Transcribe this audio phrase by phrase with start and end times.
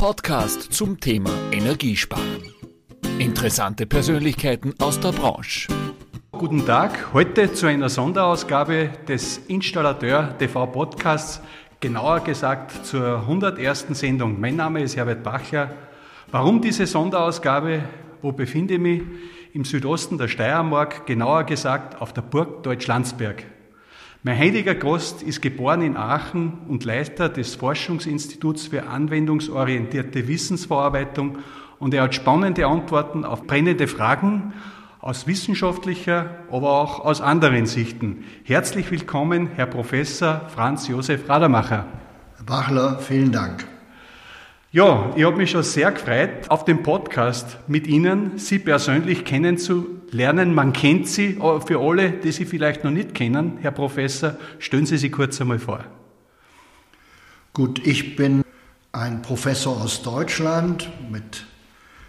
[0.00, 2.54] Podcast zum Thema Energiesparen.
[3.18, 5.70] Interessante Persönlichkeiten aus der Branche.
[6.32, 11.42] Guten Tag, heute zu einer Sonderausgabe des Installateur TV Podcasts,
[11.80, 13.88] genauer gesagt zur 101.
[13.90, 14.40] Sendung.
[14.40, 15.70] Mein Name ist Herbert Bachler.
[16.30, 17.84] Warum diese Sonderausgabe?
[18.22, 19.02] Wo befinde ich mich?
[19.52, 23.44] Im Südosten der Steiermark, genauer gesagt auf der Burg Deutschlandsberg.
[24.22, 31.38] Mein heiliger Gast ist geboren in Aachen und Leiter des Forschungsinstituts für anwendungsorientierte Wissensverarbeitung
[31.78, 34.52] und er hat spannende Antworten auf brennende Fragen
[35.00, 38.24] aus wissenschaftlicher, aber auch aus anderen Sichten.
[38.44, 41.86] Herzlich willkommen, Herr Professor Franz Josef Rademacher.
[42.36, 43.66] Herr Bachler, vielen Dank.
[44.72, 50.54] Ja, ich habe mich schon sehr gefreut, auf dem Podcast mit Ihnen, Sie persönlich kennenzulernen.
[50.54, 54.86] Man kennt Sie, aber für alle, die Sie vielleicht noch nicht kennen, Herr Professor, stellen
[54.86, 55.84] Sie sich kurz einmal vor.
[57.52, 58.44] Gut, ich bin
[58.92, 61.46] ein Professor aus Deutschland mit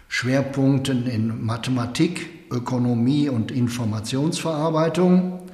[0.06, 5.48] Schwerpunkten in Mathematik, Ökonomie und Informationsverarbeitung.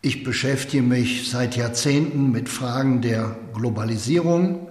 [0.00, 4.69] Ich beschäftige mich seit Jahrzehnten mit Fragen der Globalisierung,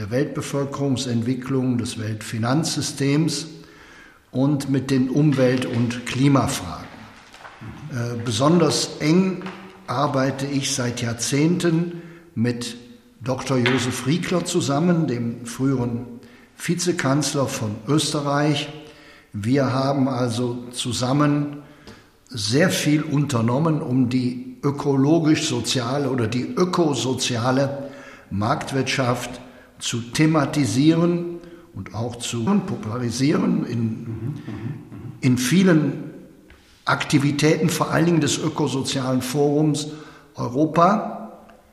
[0.00, 3.48] der Weltbevölkerungsentwicklung, des Weltfinanzsystems
[4.30, 6.88] und mit den Umwelt- und Klimafragen.
[7.92, 9.42] Äh, besonders eng
[9.86, 12.00] arbeite ich seit Jahrzehnten
[12.34, 12.78] mit
[13.22, 13.58] Dr.
[13.58, 16.06] Josef Riegler zusammen, dem früheren
[16.56, 18.70] Vizekanzler von Österreich.
[19.34, 21.58] Wir haben also zusammen
[22.26, 27.90] sehr viel unternommen, um die ökologisch-soziale oder die ökosoziale
[28.30, 29.42] Marktwirtschaft
[29.80, 31.38] zu thematisieren
[31.74, 34.06] und auch zu popularisieren in,
[35.20, 36.10] in vielen
[36.84, 39.88] Aktivitäten, vor allen Dingen des Ökosozialen Forums
[40.34, 41.32] Europa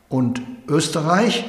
[0.09, 1.45] und Österreich.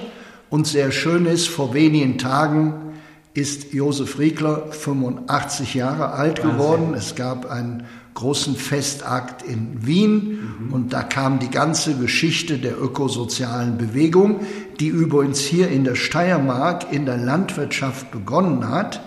[0.51, 2.89] Und sehr schön ist, vor wenigen Tagen
[3.35, 6.95] ist Josef Riegler 85 Jahre alt geworden.
[6.95, 7.85] Es gab einen
[8.15, 10.73] großen Festakt in Wien mhm.
[10.73, 14.41] und da kam die ganze Geschichte der ökosozialen Bewegung,
[14.81, 19.01] die übrigens hier in der Steiermark in der Landwirtschaft begonnen hat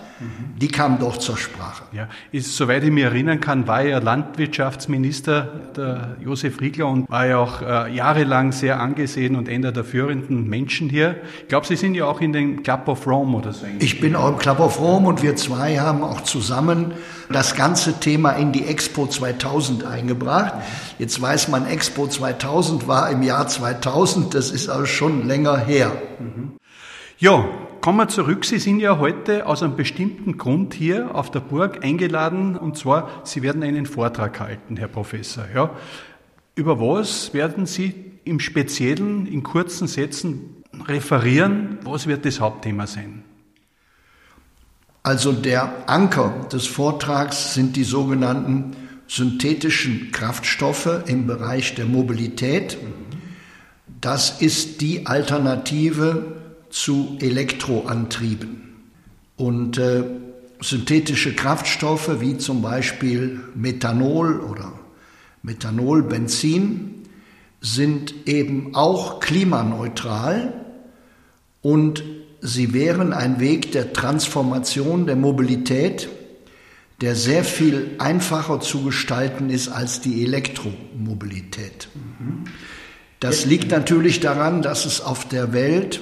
[0.60, 1.84] die kam doch zur Sprache.
[1.92, 7.26] Ja, ist, soweit ich mich erinnern kann, war er Landwirtschaftsminister, der Josef Riegler, und war
[7.26, 11.16] ja auch äh, jahrelang sehr angesehen und einer der führenden Menschen hier.
[11.40, 13.66] Ich glaube, Sie sind ja auch in den Club of Rome oder so.
[13.78, 16.92] Ich bin auch im Club of Rome und wir zwei haben auch zusammen
[17.30, 20.54] das ganze Thema in die Expo 2000 eingebracht.
[20.98, 25.92] Jetzt weiß man, Expo 2000 war im Jahr 2000, das ist also schon länger her.
[26.18, 26.52] Mhm.
[27.18, 27.44] Ja,
[27.82, 28.44] kommen wir zurück.
[28.44, 33.10] Sie sind ja heute aus einem bestimmten Grund hier auf der Burg eingeladen, und zwar,
[33.24, 35.44] Sie werden einen Vortrag halten, Herr Professor.
[35.52, 35.70] Ja.
[36.54, 37.92] Über was werden Sie
[38.24, 41.78] im Speziellen in kurzen Sätzen referieren?
[41.82, 43.24] Was wird das Hauptthema sein?
[45.02, 48.76] Also der Anker des Vortrags sind die sogenannten
[49.08, 52.78] synthetischen Kraftstoffe im Bereich der Mobilität.
[54.00, 56.41] Das ist die Alternative
[56.72, 58.72] zu Elektroantrieben.
[59.36, 60.04] Und äh,
[60.60, 64.72] synthetische Kraftstoffe wie zum Beispiel Methanol oder
[65.42, 67.06] Methanolbenzin
[67.60, 70.52] sind eben auch klimaneutral
[71.60, 72.02] und
[72.40, 76.08] sie wären ein Weg der Transformation der Mobilität,
[77.00, 81.88] der sehr viel einfacher zu gestalten ist als die Elektromobilität.
[83.20, 86.00] Das liegt natürlich daran, dass es auf der Welt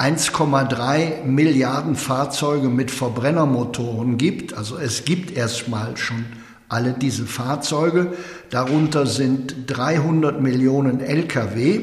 [0.00, 4.54] 1,3 Milliarden Fahrzeuge mit Verbrennermotoren gibt.
[4.54, 6.24] Also es gibt erstmal schon
[6.70, 8.14] alle diese Fahrzeuge.
[8.48, 11.82] Darunter sind 300 Millionen Lkw.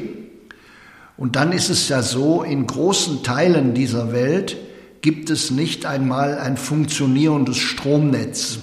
[1.16, 4.56] Und dann ist es ja so, in großen Teilen dieser Welt
[5.00, 8.58] gibt es nicht einmal ein funktionierendes Stromnetz.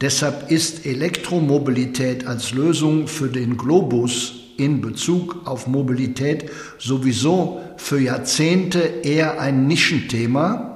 [0.00, 8.80] Deshalb ist Elektromobilität als Lösung für den Globus in Bezug auf Mobilität sowieso für Jahrzehnte
[8.80, 10.74] eher ein Nischenthema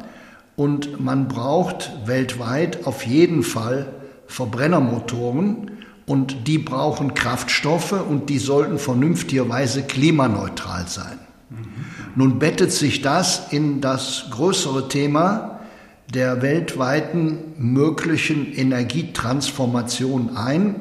[0.57, 3.93] und man braucht weltweit auf jeden Fall
[4.27, 5.73] Verbrennermotoren
[6.07, 11.19] und die brauchen Kraftstoffe und die sollten vernünftigerweise klimaneutral sein.
[12.15, 15.61] Nun bettet sich das in das größere Thema
[16.13, 20.77] der weltweiten möglichen Energietransformation ein,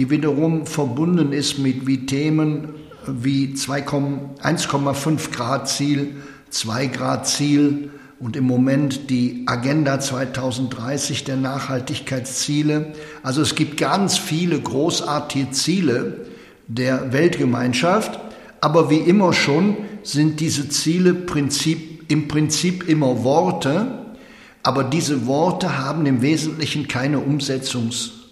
[0.00, 2.70] die wiederum verbunden ist mit wie Themen
[3.06, 6.16] wie 1,5 Grad Ziel,
[6.48, 12.94] 2 Grad Ziel und im Moment die Agenda 2030 der Nachhaltigkeitsziele.
[13.22, 16.24] Also es gibt ganz viele großartige Ziele
[16.66, 18.18] der Weltgemeinschaft,
[18.62, 24.14] aber wie immer schon sind diese Ziele Prinzip im Prinzip immer Worte,
[24.62, 27.18] aber diese Worte haben im Wesentlichen keine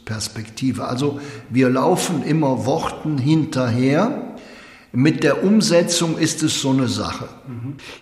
[0.09, 0.85] Umsetzungsperspektive.
[0.85, 1.21] Also
[1.51, 4.25] wir laufen immer Worten hinterher.
[4.91, 7.29] Mit der Umsetzung ist es so eine Sache.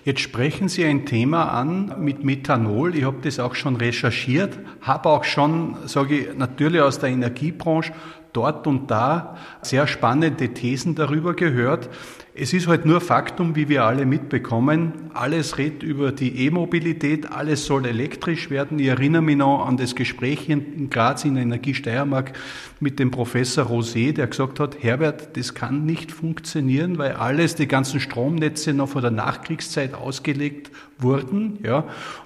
[0.05, 2.95] Jetzt sprechen Sie ein Thema an mit Methanol.
[2.95, 7.93] Ich habe das auch schon recherchiert, habe auch schon, sage ich, natürlich aus der Energiebranche
[8.33, 11.89] dort und da sehr spannende Thesen darüber gehört.
[12.39, 14.93] Es ist halt nur Faktum, wie wir alle mitbekommen.
[15.15, 18.79] Alles redet über die E-Mobilität, alles soll elektrisch werden.
[18.79, 22.35] Ich erinnere mich noch an das Gespräch in Graz in der Energie Steiermark
[22.79, 27.67] mit dem Professor Rosé, der gesagt hat, Herbert, das kann nicht funktionieren, weil alles, die
[27.67, 31.59] ganzen Stromnetze noch vor der Nachkriegszeit ausgelegt wurden.
[31.63, 31.85] Ja.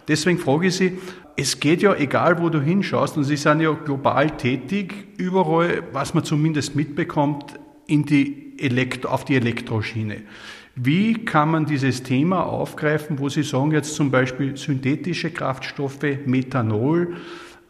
[0.08, 0.98] Deswegen frage ich Sie,
[1.36, 6.14] es geht ja, egal wo du hinschaust, und Sie sind ja global tätig, überall, was
[6.14, 10.22] man zumindest mitbekommt, in die Elektro, auf die Elektroschiene.
[10.76, 17.16] Wie kann man dieses Thema aufgreifen, wo Sie sagen jetzt zum Beispiel synthetische Kraftstoffe, Methanol,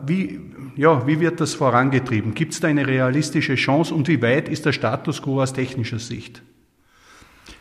[0.06, 0.40] wie,
[0.76, 2.34] ja, wie wird das vorangetrieben?
[2.34, 5.98] Gibt es da eine realistische Chance und wie weit ist der Status quo aus technischer
[5.98, 6.42] Sicht?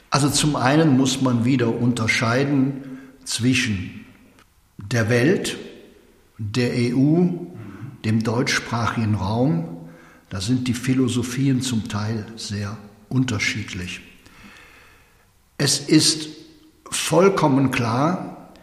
[0.09, 4.05] Also zum einen muss man wieder unterscheiden zwischen
[4.77, 5.57] der Welt,
[6.37, 7.27] der EU,
[8.05, 9.89] dem deutschsprachigen Raum.
[10.29, 12.77] Da sind die Philosophien zum Teil sehr
[13.09, 14.01] unterschiedlich.
[15.57, 16.29] Es ist
[16.89, 18.53] vollkommen klar,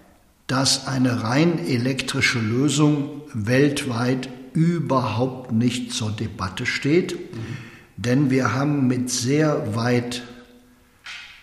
[0.46, 7.38] dass eine rein elektrische Lösung weltweit überhaupt nicht zur Debatte steht, mhm.
[7.96, 10.22] denn wir haben mit sehr weit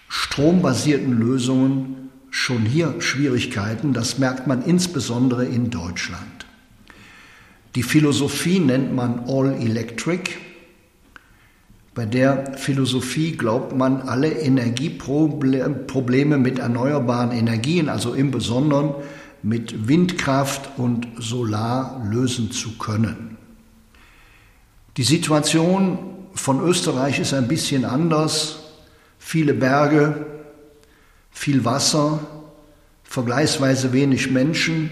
[0.08, 3.94] strombasierten Lösungen schon hier Schwierigkeiten.
[3.94, 6.48] Das merkt man insbesondere in Deutschland.
[7.76, 10.32] Die Philosophie nennt man All Electric.
[11.96, 18.96] Bei der Philosophie glaubt man, alle Energieprobleme mit erneuerbaren Energien, also im Besonderen
[19.44, 23.38] mit Windkraft und Solar lösen zu können.
[24.98, 26.00] Die Situation
[26.34, 28.60] von Österreich ist ein bisschen anders.
[29.20, 30.26] Viele Berge,
[31.30, 32.22] viel Wasser,
[33.04, 34.90] vergleichsweise wenig Menschen.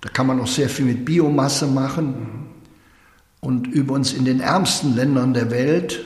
[0.00, 2.46] Da kann man auch sehr viel mit Biomasse machen.
[3.40, 6.04] Und übrigens in den ärmsten Ländern der Welt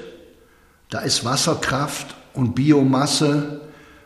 [0.91, 3.61] da ist Wasserkraft und Biomasse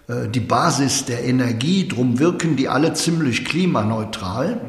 [0.09, 4.61] äh, die Basis der Energie, drum wirken die alle ziemlich klimaneutral.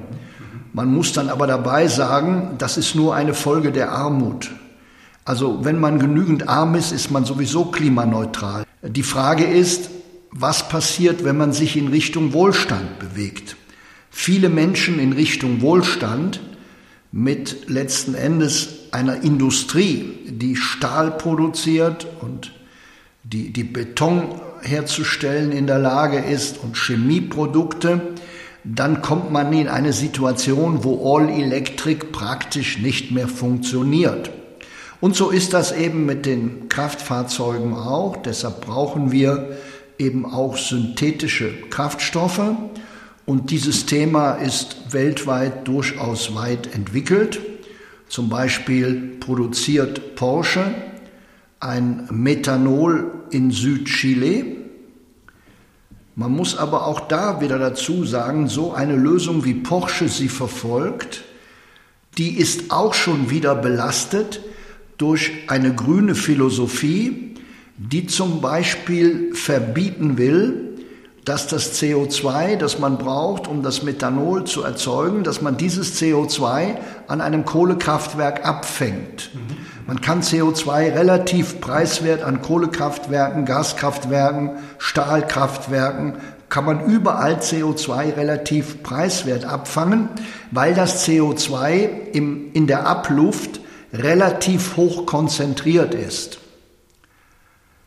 [0.74, 4.52] Man muss dann aber dabei sagen, das ist nur eine Folge der Armut.
[5.24, 8.66] Also wenn man genügend arm ist, ist man sowieso klimaneutral.
[8.84, 9.90] Die Frage ist,
[10.32, 13.56] was passiert, wenn man sich in Richtung Wohlstand bewegt?
[14.12, 16.42] Viele Menschen in Richtung Wohlstand
[17.12, 22.54] mit letzten Endes einer Industrie, die Stahl produziert und
[23.24, 28.14] die, die Beton herzustellen in der Lage ist und Chemieprodukte,
[28.64, 34.32] dann kommt man in eine Situation, wo All Electric praktisch nicht mehr funktioniert.
[35.02, 38.16] Und so ist das eben mit den Kraftfahrzeugen auch.
[38.16, 39.58] Deshalb brauchen wir
[40.00, 42.56] eben auch synthetische Kraftstoffe.
[43.26, 47.42] Und dieses Thema ist weltweit durchaus weit entwickelt.
[48.16, 50.74] Zum Beispiel produziert Porsche
[51.60, 54.56] ein Methanol in Südchile.
[56.16, 61.26] Man muss aber auch da wieder dazu sagen, so eine Lösung wie Porsche sie verfolgt,
[62.18, 64.40] die ist auch schon wieder belastet
[64.98, 67.36] durch eine grüne Philosophie,
[67.76, 70.65] die zum Beispiel verbieten will,
[71.26, 76.78] dass das CO2, das man braucht, um das Methanol zu erzeugen, dass man dieses CO2
[77.08, 79.32] an einem Kohlekraftwerk abfängt.
[79.88, 86.14] Man kann CO2 relativ preiswert an Kohlekraftwerken, Gaskraftwerken, Stahlkraftwerken,
[86.48, 90.10] kann man überall CO2 relativ preiswert abfangen,
[90.52, 96.38] weil das CO2 im, in der Abluft relativ hoch konzentriert ist.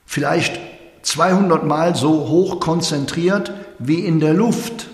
[0.07, 0.59] Vielleicht
[1.03, 4.89] 200 Mal so hoch konzentriert wie in der Luft.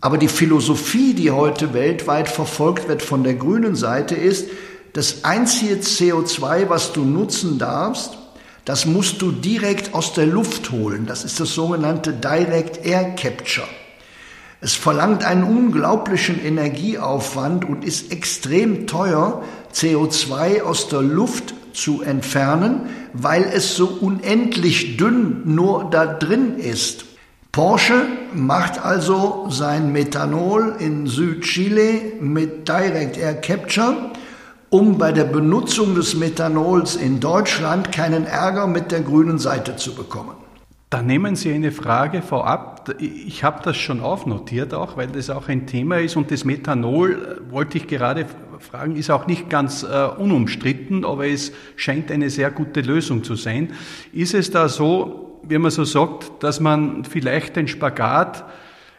[0.00, 4.48] Aber die Philosophie, die heute weltweit verfolgt wird von der grünen Seite, ist,
[4.92, 8.18] das einzige CO2, was du nutzen darfst,
[8.64, 11.06] das musst du direkt aus der Luft holen.
[11.06, 13.66] Das ist das sogenannte Direct Air Capture.
[14.60, 19.42] Es verlangt einen unglaublichen Energieaufwand und ist extrem teuer,
[19.74, 22.82] CO2 aus der Luft zu entfernen,
[23.12, 27.04] weil es so unendlich dünn nur da drin ist.
[27.52, 34.12] Porsche macht also sein Methanol in Südchile mit Direct Air Capture,
[34.70, 39.94] um bei der Benutzung des Methanols in Deutschland keinen Ärger mit der grünen Seite zu
[39.94, 40.32] bekommen.
[40.88, 42.94] Da nehmen Sie eine Frage vorab.
[42.98, 47.38] Ich habe das schon aufnotiert auch, weil das auch ein Thema ist und das Methanol,
[47.48, 48.26] äh, wollte ich gerade
[48.62, 53.34] fragen, ist auch nicht ganz äh, unumstritten, aber es scheint eine sehr gute Lösung zu
[53.34, 53.72] sein.
[54.12, 58.44] Ist es da so, wie man so sagt, dass man vielleicht den Spagat,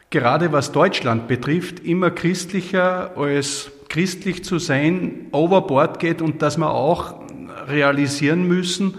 [0.10, 6.72] gerade was Deutschland betrifft, immer christlicher als christlich zu sein, overboard geht und dass wir
[6.72, 7.16] auch
[7.68, 8.96] realisieren müssen,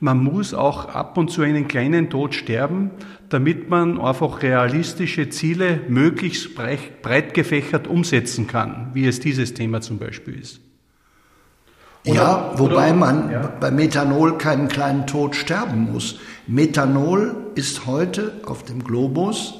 [0.00, 2.90] man muss auch ab und zu einen kleinen Tod sterben,
[3.28, 9.98] damit man einfach realistische Ziele möglichst breit gefächert umsetzen kann, wie es dieses Thema zum
[9.98, 10.60] Beispiel ist.
[12.06, 13.52] Oder, ja, wobei oder, man ja.
[13.60, 16.18] bei Methanol keinen kleinen Tod sterben muss.
[16.46, 19.54] Methanol ist heute auf dem Globus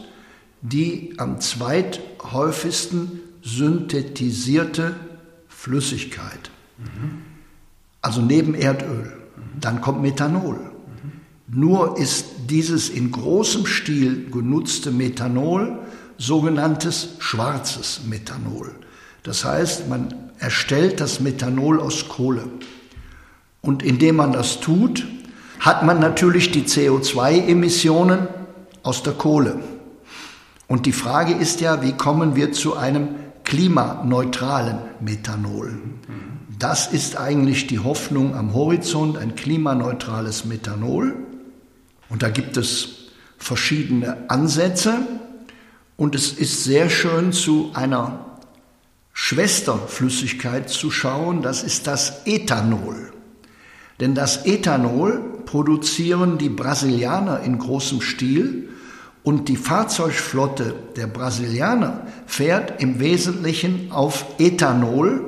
[0.61, 4.97] die am zweithäufigsten synthetisierte
[5.49, 6.51] Flüssigkeit.
[6.79, 7.23] Mhm.
[8.03, 9.13] Also neben Erdöl.
[9.61, 10.59] Dann kommt Methanol.
[11.49, 15.79] Nur ist dieses in großem Stil genutzte Methanol
[16.17, 18.73] sogenanntes schwarzes Methanol.
[19.23, 22.45] Das heißt, man erstellt das Methanol aus Kohle.
[23.61, 25.07] Und indem man das tut,
[25.61, 28.29] hat man natürlich die CO2-Emissionen
[28.83, 29.61] aus der Kohle.
[30.67, 33.09] Und die Frage ist ja, wie kommen wir zu einem
[33.45, 35.79] klimaneutralen Methanol?
[36.59, 41.15] Das ist eigentlich die Hoffnung am Horizont, ein klimaneutrales Methanol.
[42.09, 42.89] Und da gibt es
[43.39, 44.95] verschiedene Ansätze.
[45.97, 48.39] Und es ist sehr schön zu einer
[49.13, 53.13] Schwesterflüssigkeit zu schauen, das ist das Ethanol.
[53.99, 58.69] Denn das Ethanol produzieren die Brasilianer in großem Stil
[59.25, 65.25] und die Fahrzeugflotte der Brasilianer fährt im Wesentlichen auf Ethanol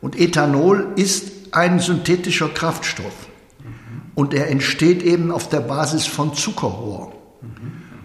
[0.00, 3.25] und Ethanol ist ein synthetischer Kraftstoff.
[4.16, 7.12] Und er entsteht eben auf der Basis von Zuckerrohr.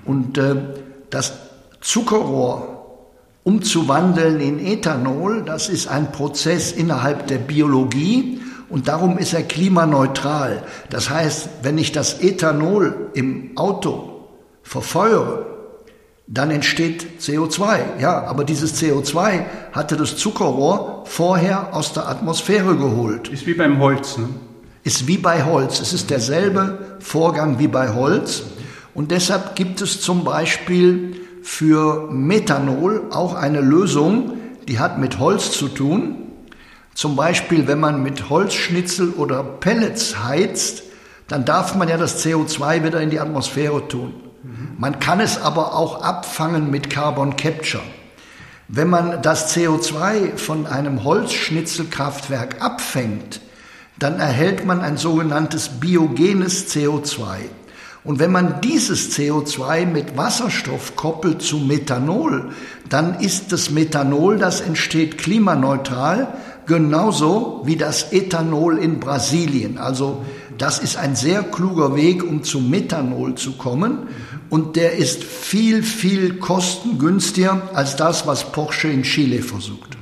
[0.05, 0.55] Und äh,
[1.09, 1.33] das
[1.79, 2.71] Zuckerrohr
[3.43, 8.39] umzuwandeln in Ethanol, das ist ein Prozess innerhalb der Biologie
[8.69, 10.63] und darum ist er klimaneutral.
[10.89, 14.27] Das heißt, wenn ich das Ethanol im Auto
[14.63, 15.45] verfeuere,
[16.27, 17.99] dann entsteht CO2.
[17.99, 23.29] Ja, aber dieses CO2 hatte das Zuckerrohr vorher aus der Atmosphäre geholt.
[23.29, 24.29] Ist wie beim Holz, ne?
[24.83, 25.79] Ist wie bei Holz.
[25.79, 28.43] Es ist derselbe Vorgang wie bei Holz.
[28.93, 34.33] Und deshalb gibt es zum Beispiel für Methanol auch eine Lösung,
[34.67, 36.15] die hat mit Holz zu tun.
[36.93, 40.83] Zum Beispiel, wenn man mit Holzschnitzel oder Pellets heizt,
[41.27, 44.13] dann darf man ja das CO2 wieder in die Atmosphäre tun.
[44.77, 47.83] Man kann es aber auch abfangen mit Carbon Capture.
[48.67, 53.41] Wenn man das CO2 von einem Holzschnitzelkraftwerk abfängt,
[54.01, 57.37] dann erhält man ein sogenanntes biogenes CO2.
[58.03, 62.49] Und wenn man dieses CO2 mit Wasserstoff koppelt zu Methanol,
[62.89, 66.33] dann ist das Methanol, das entsteht klimaneutral,
[66.65, 69.77] genauso wie das Ethanol in Brasilien.
[69.77, 70.25] Also
[70.57, 74.07] das ist ein sehr kluger Weg, um zu Methanol zu kommen.
[74.49, 79.97] Und der ist viel, viel kostengünstiger als das, was Porsche in Chile versucht.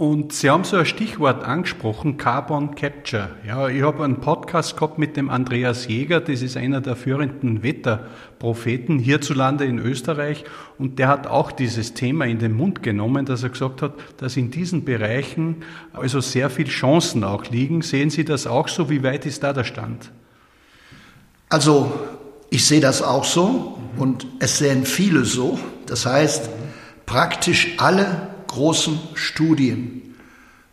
[0.00, 3.32] Und Sie haben so ein Stichwort angesprochen, Carbon Capture.
[3.46, 7.62] Ja, ich habe einen Podcast gehabt mit dem Andreas Jäger, das ist einer der führenden
[7.62, 10.44] Wetterpropheten hierzulande in Österreich.
[10.78, 14.38] Und der hat auch dieses Thema in den Mund genommen, dass er gesagt hat, dass
[14.38, 15.56] in diesen Bereichen
[15.92, 17.82] also sehr viel Chancen auch liegen.
[17.82, 18.88] Sehen Sie das auch so?
[18.88, 20.12] Wie weit ist da der Stand?
[21.50, 21.92] Also,
[22.48, 25.58] ich sehe das auch so und es sehen viele so.
[25.84, 26.48] Das heißt,
[27.04, 30.16] praktisch alle großen Studien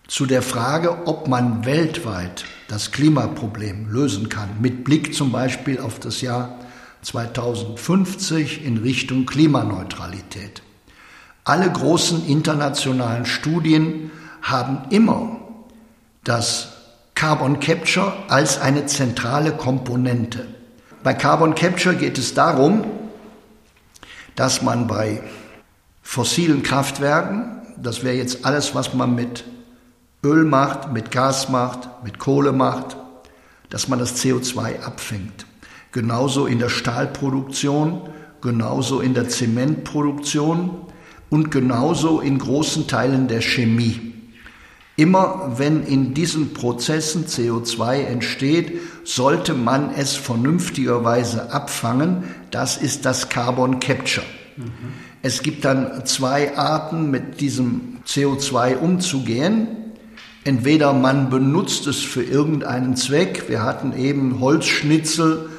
[0.08, 6.00] zu der Frage, ob man weltweit das Klimaproblem lösen kann, mit Blick zum Beispiel auf
[6.00, 6.58] das Jahr
[7.04, 10.64] 2050 in Richtung Klimaneutralität.
[11.44, 14.10] Alle großen internationalen Studien
[14.42, 15.40] haben immer
[16.24, 16.70] das
[17.14, 20.48] Carbon Capture als eine zentrale Komponente.
[21.04, 22.86] Bei Carbon Capture geht es darum,
[24.36, 25.22] dass man bei
[26.02, 29.44] fossilen Kraftwerken das wäre jetzt alles, was man mit
[30.24, 32.98] Öl macht, mit Gas macht, mit Kohle macht,
[33.70, 35.46] dass man das CO2 abfängt.
[35.92, 38.02] Genauso in der Stahlproduktion,
[38.42, 40.72] genauso in der Zementproduktion
[41.30, 44.14] und genauso in großen Teilen der Chemie.
[44.96, 52.24] Immer wenn in diesen Prozessen CO2 entsteht, sollte man es vernünftigerweise abfangen.
[52.50, 54.26] Das ist das Carbon Capture.
[54.56, 54.94] Mhm.
[55.28, 59.68] Es gibt dann zwei Arten, mit diesem CO2 umzugehen.
[60.46, 63.50] Entweder man benutzt es für irgendeinen Zweck.
[63.50, 65.50] Wir hatten eben Holzschnitzel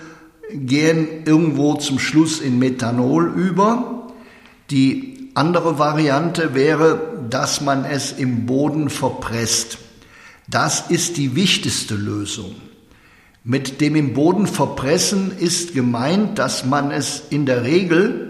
[0.51, 4.07] gehen irgendwo zum Schluss in Methanol über.
[4.71, 9.77] Die andere Variante wäre, dass man es im Boden verpresst.
[10.49, 12.55] Das ist die wichtigste Lösung.
[13.45, 18.28] Mit dem im Boden verpressen ist gemeint, dass man es in der Regel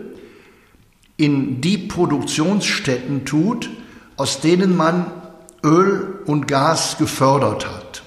[1.18, 3.68] in die Produktionsstätten tut,
[4.16, 5.10] aus denen man
[5.62, 8.02] Öl und Gas gefördert hat.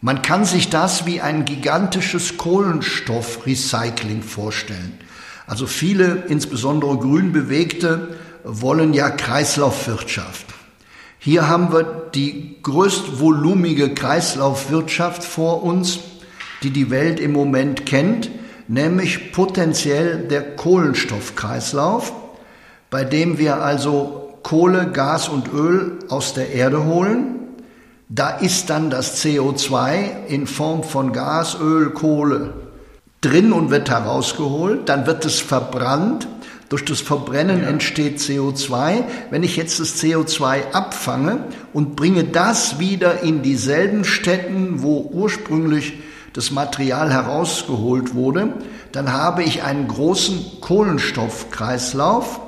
[0.00, 4.98] Man kann sich das wie ein gigantisches Kohlenstoffrecycling vorstellen.
[5.46, 10.46] Also viele, insbesondere Grünbewegte, wollen ja Kreislaufwirtschaft.
[11.18, 15.98] Hier haben wir die größtvolumige Kreislaufwirtschaft vor uns,
[16.62, 18.30] die die Welt im Moment kennt,
[18.68, 22.12] nämlich potenziell der Kohlenstoffkreislauf,
[22.90, 27.34] bei dem wir also Kohle, Gas und Öl aus der Erde holen.
[28.08, 32.54] Da ist dann das CO2 in Form von Gas, Öl, Kohle
[33.20, 34.88] drin und wird herausgeholt.
[34.88, 36.28] Dann wird es verbrannt
[36.68, 37.68] durch das Verbrennen ja.
[37.68, 39.04] entsteht CO2.
[39.30, 45.94] Wenn ich jetzt das CO2 abfange und bringe das wieder in dieselben Städten, wo ursprünglich
[46.32, 48.54] das Material herausgeholt wurde,
[48.92, 52.40] dann habe ich einen großen Kohlenstoffkreislauf.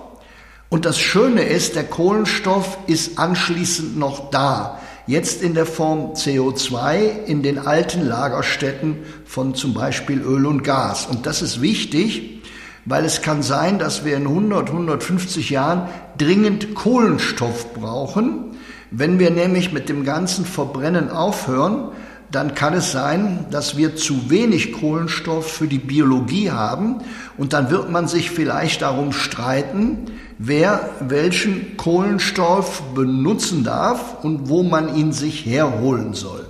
[0.68, 4.78] Und das Schöne ist, der Kohlenstoff ist anschließend noch da.
[5.06, 11.06] Jetzt in der Form CO2 in den alten Lagerstätten von zum Beispiel Öl und Gas.
[11.06, 12.42] Und das ist wichtig,
[12.84, 18.56] weil es kann sein, dass wir in 100, 150 Jahren dringend Kohlenstoff brauchen.
[18.90, 21.88] Wenn wir nämlich mit dem ganzen Verbrennen aufhören,
[22.30, 27.02] dann kann es sein, dass wir zu wenig Kohlenstoff für die Biologie haben
[27.36, 30.06] und dann wird man sich vielleicht darum streiten,
[30.38, 36.46] wer welchen Kohlenstoff benutzen darf und wo man ihn sich herholen soll.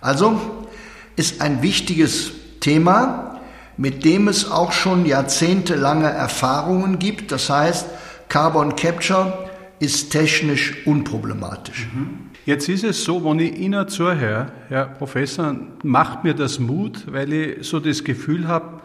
[0.00, 0.40] Also
[1.16, 2.30] ist ein wichtiges
[2.60, 3.40] Thema,
[3.76, 7.32] mit dem es auch schon jahrzehntelange Erfahrungen gibt.
[7.32, 7.86] Das heißt,
[8.28, 11.88] Carbon Capture ist technisch unproblematisch.
[11.92, 12.25] Mhm.
[12.46, 17.32] Jetzt ist es so, wenn ich Ihnen zuhöre, Herr Professor, macht mir das Mut, weil
[17.32, 18.82] ich so das Gefühl habe,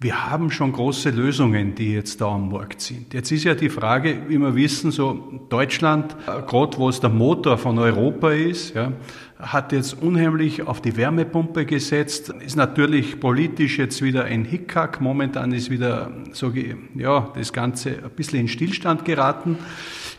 [0.00, 3.12] wir haben schon große Lösungen, die jetzt da am Markt sind.
[3.12, 7.10] Jetzt ist ja die Frage, wie wir wissen, so Deutschland, äh, gerade wo es der
[7.10, 8.92] Motor von Europa ist, ja,
[9.38, 15.00] hat jetzt unheimlich auf die Wärmepumpe gesetzt, ist natürlich politisch jetzt wieder ein Hickhack.
[15.00, 16.52] Momentan ist wieder, so,
[16.96, 19.58] ja, das Ganze ein bisschen in Stillstand geraten.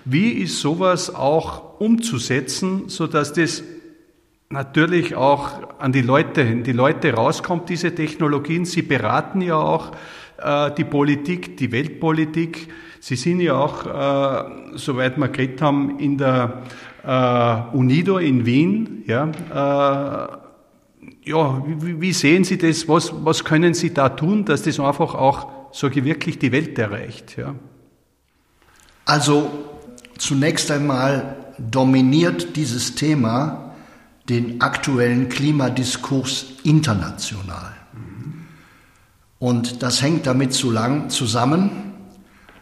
[0.06, 3.64] Wie ist sowas auch umzusetzen, so dass das
[4.50, 8.66] natürlich auch an die Leute, in die Leute rauskommt, diese Technologien.
[8.66, 9.92] Sie beraten ja auch
[10.38, 12.70] äh, die Politik, die Weltpolitik.
[13.02, 16.64] Sie sind ja auch, äh, soweit wir geredet haben, in der
[17.04, 19.04] äh, UNIDO in Wien.
[19.08, 22.88] Ja, äh, ja wie, wie, sehen Sie das?
[22.88, 27.38] Was, was können Sie da tun, dass das einfach auch so wirklich die Welt erreicht?
[27.38, 27.56] Ja?
[29.06, 29.50] Also
[30.18, 33.74] zunächst einmal dominiert dieses Thema
[34.30, 37.74] den aktuellen Klimadiskurs international.
[39.40, 41.94] Und das hängt damit zusammen,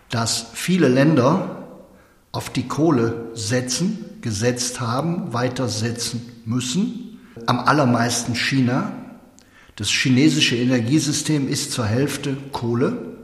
[0.10, 1.67] dass viele Länder
[2.32, 7.18] auf die Kohle setzen, gesetzt haben, weiter setzen müssen.
[7.46, 8.92] Am allermeisten China.
[9.78, 13.20] Das chinesische Energiesystem ist zur Hälfte Kohle.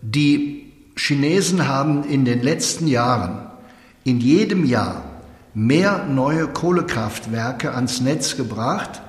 [0.00, 3.50] Die Chinesen haben in den letzten Jahren
[4.04, 5.04] in jedem Jahr
[5.52, 9.02] mehr neue Kohlekraftwerke ans Netz gebracht,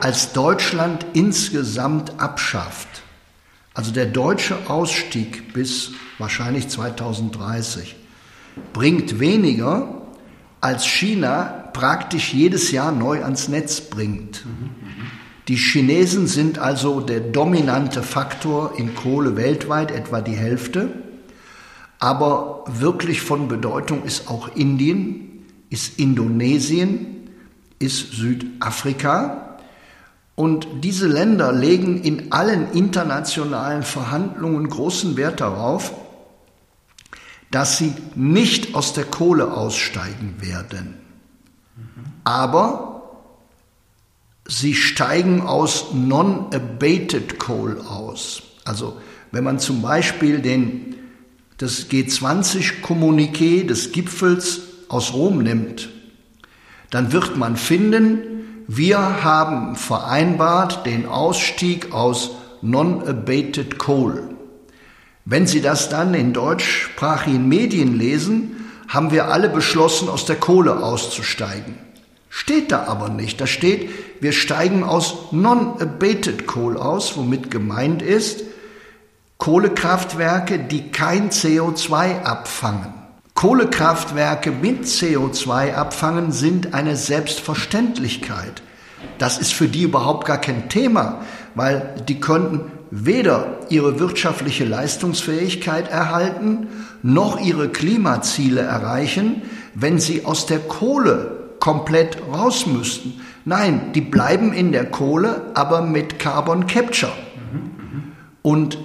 [0.00, 3.02] als Deutschland insgesamt abschafft.
[3.74, 7.96] Also der deutsche Ausstieg bis wahrscheinlich 2030
[8.72, 10.03] bringt weniger,
[10.64, 14.46] als China praktisch jedes Jahr neu ans Netz bringt.
[15.46, 20.88] Die Chinesen sind also der dominante Faktor in Kohle weltweit, etwa die Hälfte.
[21.98, 27.28] Aber wirklich von Bedeutung ist auch Indien, ist Indonesien,
[27.78, 29.58] ist Südafrika.
[30.34, 35.92] Und diese Länder legen in allen internationalen Verhandlungen großen Wert darauf,
[37.54, 40.96] dass sie nicht aus der Kohle aussteigen werden.
[42.24, 43.20] Aber
[44.44, 48.42] sie steigen aus Non-Abated Coal aus.
[48.64, 50.96] Also wenn man zum Beispiel den,
[51.58, 55.90] das G20-Kommuniqué des Gipfels aus Rom nimmt,
[56.90, 64.33] dann wird man finden, wir haben vereinbart den Ausstieg aus Non-Abated Coal.
[65.24, 70.82] Wenn Sie das dann in deutschsprachigen Medien lesen, haben wir alle beschlossen, aus der Kohle
[70.82, 71.78] auszusteigen.
[72.28, 73.40] Steht da aber nicht.
[73.40, 73.88] Da steht,
[74.20, 78.44] wir steigen aus Non-Abated Coal aus, womit gemeint ist,
[79.38, 82.92] Kohlekraftwerke, die kein CO2 abfangen.
[83.34, 88.62] Kohlekraftwerke mit CO2 abfangen sind eine Selbstverständlichkeit.
[89.18, 91.22] Das ist für die überhaupt gar kein Thema,
[91.54, 96.68] weil die könnten weder ihre wirtschaftliche Leistungsfähigkeit erhalten,
[97.02, 99.42] noch ihre Klimaziele erreichen,
[99.74, 103.20] wenn sie aus der Kohle komplett raus müssten.
[103.44, 107.12] Nein, die bleiben in der Kohle, aber mit Carbon Capture.
[108.42, 108.78] Und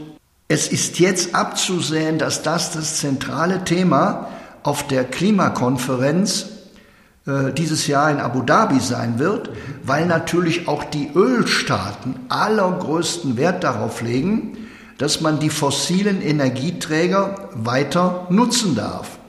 [0.48, 4.30] es ist jetzt abzusehen, dass das das zentrale Thema
[4.63, 6.48] auf der Klimakonferenz
[7.58, 9.52] dieses Jahr in Abu Dhabi sein wird,
[9.84, 14.58] weil natürlich auch die Ölstaaten allergrößten Wert darauf legen,
[14.98, 19.20] dass man die fossilen Energieträger weiter nutzen darf.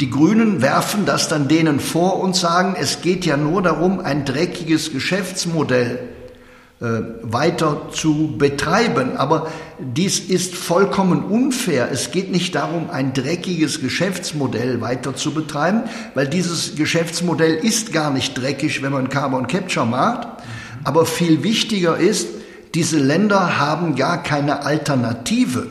[0.00, 4.24] Die Grünen werfen das dann denen vor und sagen, es geht ja nur darum, ein
[4.24, 6.17] dreckiges Geschäftsmodell äh,
[6.80, 9.16] weiter zu betreiben.
[9.16, 11.88] Aber dies ist vollkommen unfair.
[11.90, 15.82] Es geht nicht darum, ein dreckiges Geschäftsmodell weiter zu betreiben,
[16.14, 20.28] weil dieses Geschäftsmodell ist gar nicht dreckig, wenn man Carbon Capture macht.
[20.84, 22.28] Aber viel wichtiger ist,
[22.74, 25.66] diese Länder haben gar keine Alternative.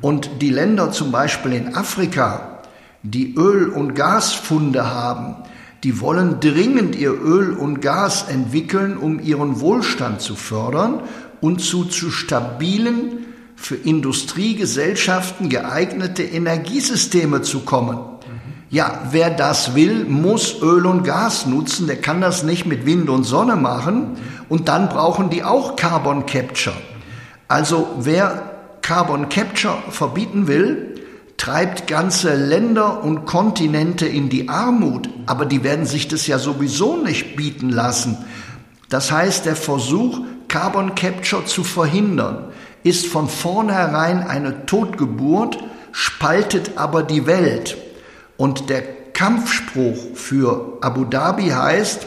[0.00, 2.62] Und die Länder zum Beispiel in Afrika,
[3.04, 5.36] die Öl- und Gasfunde haben,
[5.84, 11.00] die wollen dringend ihr Öl und Gas entwickeln, um ihren Wohlstand zu fördern
[11.40, 17.98] und zu, zu stabilen, für Industriegesellschaften geeignete Energiesysteme zu kommen.
[18.70, 21.86] Ja, wer das will, muss Öl und Gas nutzen.
[21.86, 24.16] Der kann das nicht mit Wind und Sonne machen.
[24.48, 26.74] Und dann brauchen die auch Carbon Capture.
[27.48, 30.91] Also wer Carbon Capture verbieten will,
[31.42, 36.96] treibt ganze Länder und Kontinente in die Armut, aber die werden sich das ja sowieso
[36.96, 38.16] nicht bieten lassen.
[38.88, 42.44] Das heißt, der Versuch, Carbon Capture zu verhindern,
[42.84, 45.58] ist von vornherein eine Totgeburt,
[45.90, 47.76] spaltet aber die Welt.
[48.36, 52.06] Und der Kampfspruch für Abu Dhabi heißt,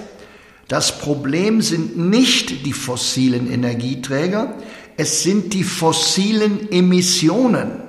[0.70, 4.54] das Problem sind nicht die fossilen Energieträger,
[4.96, 7.85] es sind die fossilen Emissionen.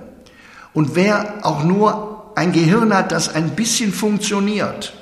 [0.77, 4.93] Und wer auch nur ein Gehirn hat, das ein bisschen funktioniert,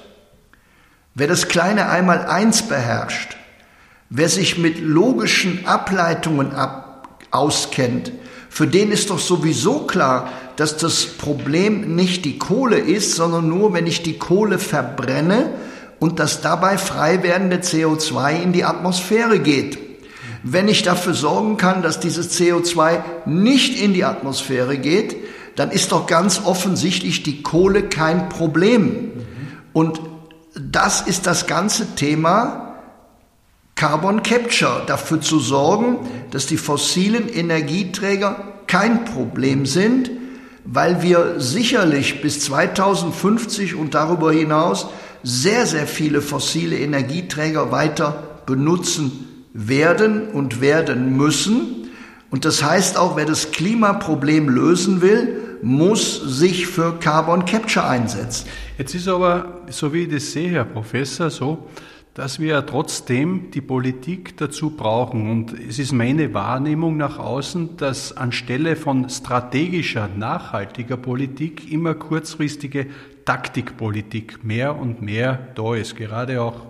[1.17, 3.37] wer das kleine Einmal-Eins beherrscht,
[4.09, 8.13] wer sich mit logischen Ableitungen ab auskennt,
[8.49, 13.73] für den ist doch sowieso klar, dass das Problem nicht die Kohle ist, sondern nur,
[13.73, 15.55] wenn ich die Kohle verbrenne
[15.99, 19.77] und das dabei frei werdende CO2 in die Atmosphäre geht.
[20.45, 25.17] Wenn ich dafür sorgen kann, dass dieses CO2 nicht in die Atmosphäre geht,
[25.57, 29.13] dann ist doch ganz offensichtlich die Kohle kein Problem.
[29.73, 30.01] Und
[30.55, 32.75] das ist das ganze Thema
[33.75, 35.99] Carbon Capture, dafür zu sorgen,
[36.31, 40.11] dass die fossilen Energieträger kein Problem sind,
[40.65, 44.87] weil wir sicherlich bis 2050 und darüber hinaus
[45.23, 51.89] sehr, sehr viele fossile Energieträger weiter benutzen werden und werden müssen.
[52.31, 58.49] Und das heißt auch, wer das Klimaproblem lösen will, muss sich für Carbon Capture einsetzen.
[58.79, 61.67] Jetzt ist aber, so wie ich das sehe, Herr Professor, so,
[62.13, 65.31] dass wir ja trotzdem die Politik dazu brauchen.
[65.31, 72.87] Und es ist meine Wahrnehmung nach außen, dass anstelle von strategischer, nachhaltiger Politik immer kurzfristige
[73.25, 75.97] Taktikpolitik mehr und mehr da ist.
[75.97, 76.61] Gerade auch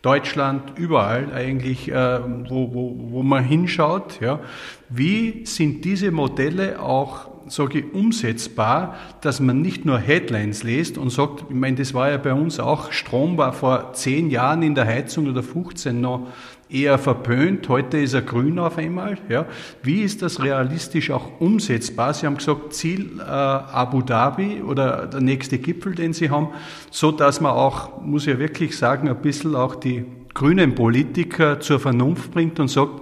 [0.00, 4.20] Deutschland, überall eigentlich, äh, wo, wo, wo man hinschaut.
[4.20, 4.40] Ja.
[4.88, 11.10] Wie sind diese Modelle auch sage ich, umsetzbar, dass man nicht nur Headlines liest und
[11.10, 14.74] sagt, ich meine, das war ja bei uns auch, Strom war vor zehn Jahren in
[14.74, 16.28] der Heizung oder 15 noch
[16.70, 19.18] eher verpönt, heute ist er grün auf einmal.
[19.28, 19.46] Ja.
[19.82, 22.12] Wie ist das realistisch auch umsetzbar?
[22.14, 26.48] Sie haben gesagt, Ziel äh, Abu Dhabi oder der nächste Gipfel, den Sie haben,
[26.90, 31.60] so dass man auch, muss ich ja wirklich sagen, ein bisschen auch die grünen Politiker
[31.60, 33.00] zur Vernunft bringt und sagt,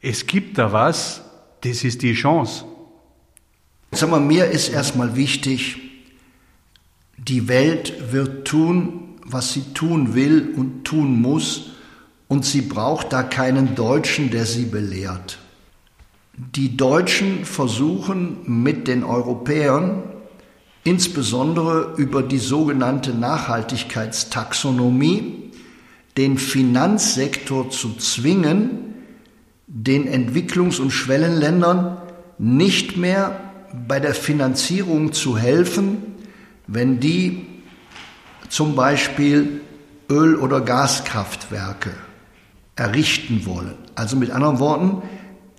[0.00, 1.24] es gibt da was,
[1.62, 2.64] das ist die Chance.
[3.90, 5.78] Sag mal, mir ist erstmal wichtig,
[7.16, 11.70] die Welt wird tun, was sie tun will und tun muss,
[12.28, 15.38] und sie braucht da keinen Deutschen, der sie belehrt.
[16.36, 20.02] Die Deutschen versuchen mit den Europäern,
[20.84, 25.50] insbesondere über die sogenannte Nachhaltigkeitstaxonomie,
[26.16, 28.94] den Finanzsektor zu zwingen,
[29.66, 31.96] den Entwicklungs- und Schwellenländern
[32.38, 33.47] nicht mehr
[33.86, 36.14] bei der Finanzierung zu helfen,
[36.66, 37.46] wenn die
[38.48, 39.60] zum Beispiel
[40.08, 41.90] Öl- oder Gaskraftwerke
[42.76, 43.74] errichten wollen.
[43.94, 45.02] Also mit anderen Worten,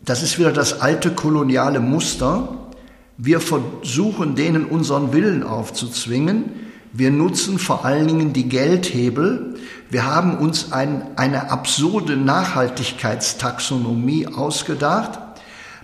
[0.04, 2.70] das ist wieder das alte koloniale Muster.
[3.18, 6.46] Wir versuchen denen unseren Willen aufzuzwingen.
[6.94, 9.54] Wir nutzen vor allen Dingen die Geldhebel.
[9.92, 15.20] Wir haben uns ein, eine absurde Nachhaltigkeitstaxonomie ausgedacht,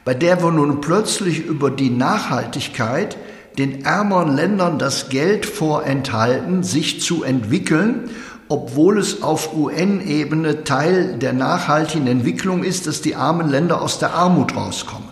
[0.05, 3.17] bei der wir nun plötzlich über die Nachhaltigkeit
[3.57, 8.11] den ärmeren Ländern das Geld vorenthalten, sich zu entwickeln,
[8.47, 14.13] obwohl es auf UN-Ebene Teil der nachhaltigen Entwicklung ist, dass die armen Länder aus der
[14.13, 15.09] Armut rauskommen.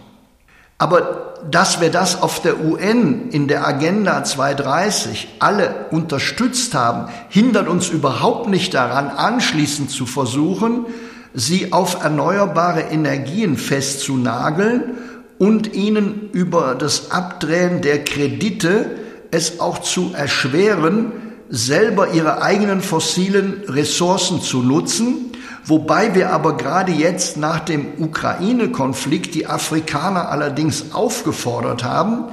[0.77, 7.67] Aber dass wir das auf der UN in der Agenda 230 alle unterstützt haben, hindert
[7.67, 10.86] uns überhaupt nicht daran, anschließend zu versuchen,
[11.33, 14.97] sie auf erneuerbare Energien festzunageln
[15.39, 18.97] und ihnen über das Abdrehen der Kredite
[19.31, 21.11] es auch zu erschweren,
[21.49, 25.31] selber ihre eigenen fossilen Ressourcen zu nutzen,
[25.65, 32.25] wobei wir aber gerade jetzt nach dem Ukraine-Konflikt die Afrikaner allerdings aufgefordert haben,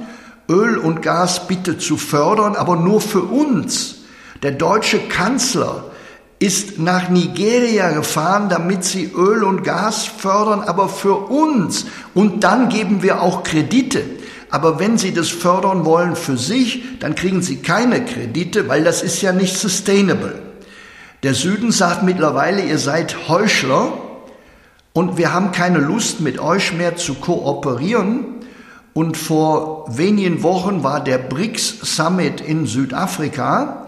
[0.49, 3.95] Öl und Gas bitte zu fördern, aber nur für uns.
[4.43, 5.90] Der deutsche Kanzler
[6.41, 11.85] ist nach Nigeria gefahren, damit sie Öl und Gas fördern, aber für uns.
[12.15, 14.03] Und dann geben wir auch Kredite.
[14.49, 19.03] Aber wenn Sie das fördern wollen für sich, dann kriegen Sie keine Kredite, weil das
[19.03, 20.41] ist ja nicht sustainable.
[21.21, 23.93] Der Süden sagt mittlerweile, ihr seid Heuchler
[24.93, 28.25] und wir haben keine Lust mit euch mehr zu kooperieren.
[28.93, 33.85] Und vor wenigen Wochen war der BRICS Summit in Südafrika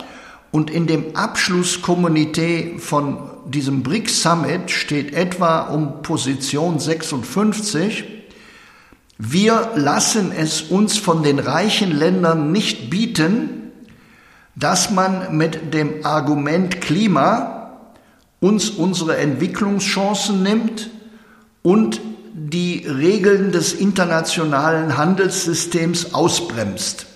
[0.53, 8.03] und in dem Abschlusskommuniqué von diesem BRICS Summit steht etwa um Position 56,
[9.17, 13.71] wir lassen es uns von den reichen Ländern nicht bieten,
[14.55, 17.71] dass man mit dem Argument Klima
[18.39, 20.91] uns unsere Entwicklungschancen nimmt
[21.63, 21.99] und
[22.31, 27.07] die Regeln des internationalen Handelssystems ausbremst.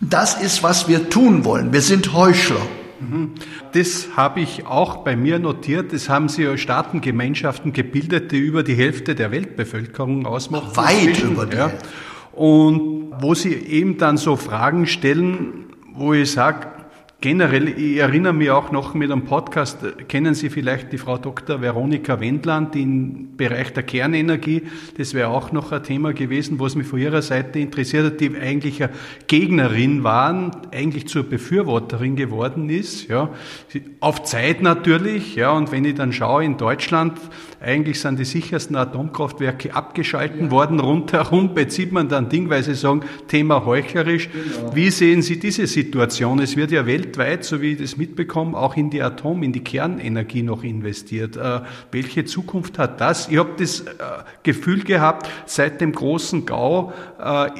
[0.00, 1.72] Das ist, was wir tun wollen.
[1.72, 2.60] Wir sind Heuchler.
[3.72, 5.92] Das habe ich auch bei mir notiert.
[5.92, 10.76] Das haben Sie ja Staatengemeinschaften gebildet, die über die Hälfte der Weltbevölkerung ausmachen.
[10.76, 11.32] Weit inzwischen.
[11.32, 11.68] über die ja.
[11.68, 11.88] Hälfte.
[12.32, 16.68] Und wo Sie eben dann so Fragen stellen, wo ich sage,
[17.22, 21.62] Generell, ich erinnere mich auch noch mit einem Podcast, kennen Sie vielleicht die Frau Dr.
[21.62, 24.64] Veronika Wendland, im Bereich der Kernenergie,
[24.98, 28.36] das wäre auch noch ein Thema gewesen, was mich von ihrer Seite interessiert hat, die
[28.36, 28.92] eigentlich eine
[29.28, 33.30] Gegnerin waren, eigentlich zur Befürworterin geworden ist, ja.
[34.00, 37.18] Auf Zeit natürlich, ja, und wenn ich dann schaue, in Deutschland,
[37.60, 40.50] eigentlich sind die sichersten Atomkraftwerke abgeschalten ja.
[40.50, 44.28] worden, rundherum bezieht man dann Ding, weil Sie sagen, Thema heuchlerisch.
[44.28, 44.76] Genau.
[44.76, 46.40] Wie sehen Sie diese Situation?
[46.40, 49.52] Es wird ja Welt weltweit, so wie ich das mitbekomme, auch in die Atom, in
[49.52, 51.36] die Kernenergie noch investiert.
[51.36, 51.60] Äh,
[51.92, 53.28] welche Zukunft hat das?
[53.28, 53.84] Ich habe das äh,
[54.42, 57.50] Gefühl gehabt, seit dem großen GAU, äh,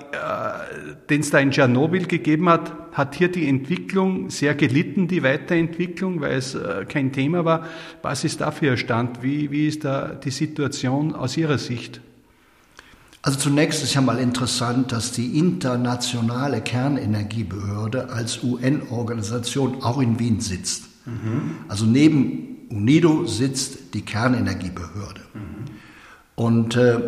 [1.09, 6.21] den es da in Tschernobyl gegeben hat, hat hier die Entwicklung sehr gelitten, die Weiterentwicklung,
[6.23, 6.57] weil es
[6.89, 7.67] kein Thema war.
[8.01, 9.23] Was ist da für Ihr Stand?
[9.23, 12.01] Wie, wie ist da die Situation aus Ihrer Sicht?
[13.27, 20.39] Also zunächst ist ja mal interessant, dass die internationale Kernenergiebehörde als UN-Organisation auch in Wien
[20.39, 20.85] sitzt.
[21.07, 21.57] Mhm.
[21.67, 25.23] Also neben UNIDO sitzt die Kernenergiebehörde.
[25.35, 25.65] Mhm.
[26.37, 27.01] Und äh,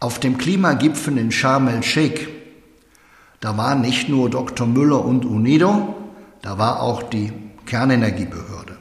[0.00, 2.26] auf dem Klimagipfel in Sharm el-Sheikh,
[3.40, 4.66] da waren nicht nur Dr.
[4.66, 5.94] Müller und UNIDO,
[6.40, 7.34] da war auch die
[7.66, 8.78] Kernenergiebehörde.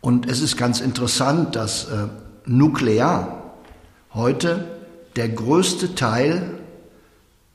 [0.00, 2.08] Und es ist ganz interessant, dass äh,
[2.44, 3.54] Nuklear
[4.12, 4.77] heute
[5.18, 6.60] der größte Teil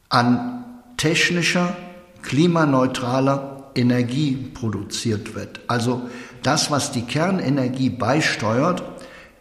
[0.10, 0.66] an
[0.98, 1.74] technischer,
[2.22, 5.62] klimaneutraler Energie produziert wird.
[5.68, 6.02] Also
[6.42, 8.84] das, was die Kernenergie beisteuert,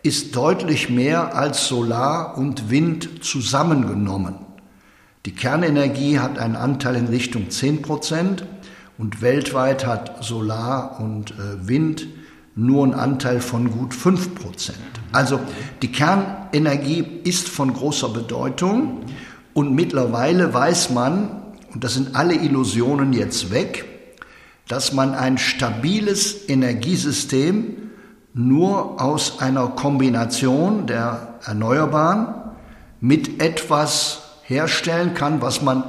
[0.05, 4.37] ist deutlich mehr als Solar und Wind zusammengenommen.
[5.27, 8.47] Die Kernenergie hat einen Anteil in Richtung 10 Prozent
[8.99, 12.07] und weltweit hat Solar und äh, Wind
[12.55, 15.02] nur einen Anteil von gut 5 Prozent.
[15.13, 15.41] Also
[15.83, 19.05] die Kernenergie ist von großer Bedeutung
[19.55, 23.85] und mittlerweile weiß man, und das sind alle Illusionen jetzt weg,
[24.69, 27.77] dass man ein stabiles Energiesystem
[28.35, 32.35] nur aus einer Kombination der Erneuerbaren
[33.01, 35.85] mit etwas herstellen kann, was man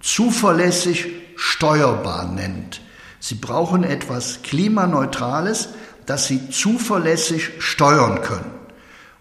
[0.00, 2.80] zuverlässig steuerbar nennt.
[3.20, 5.70] Sie brauchen etwas Klimaneutrales,
[6.06, 8.50] das sie zuverlässig steuern können.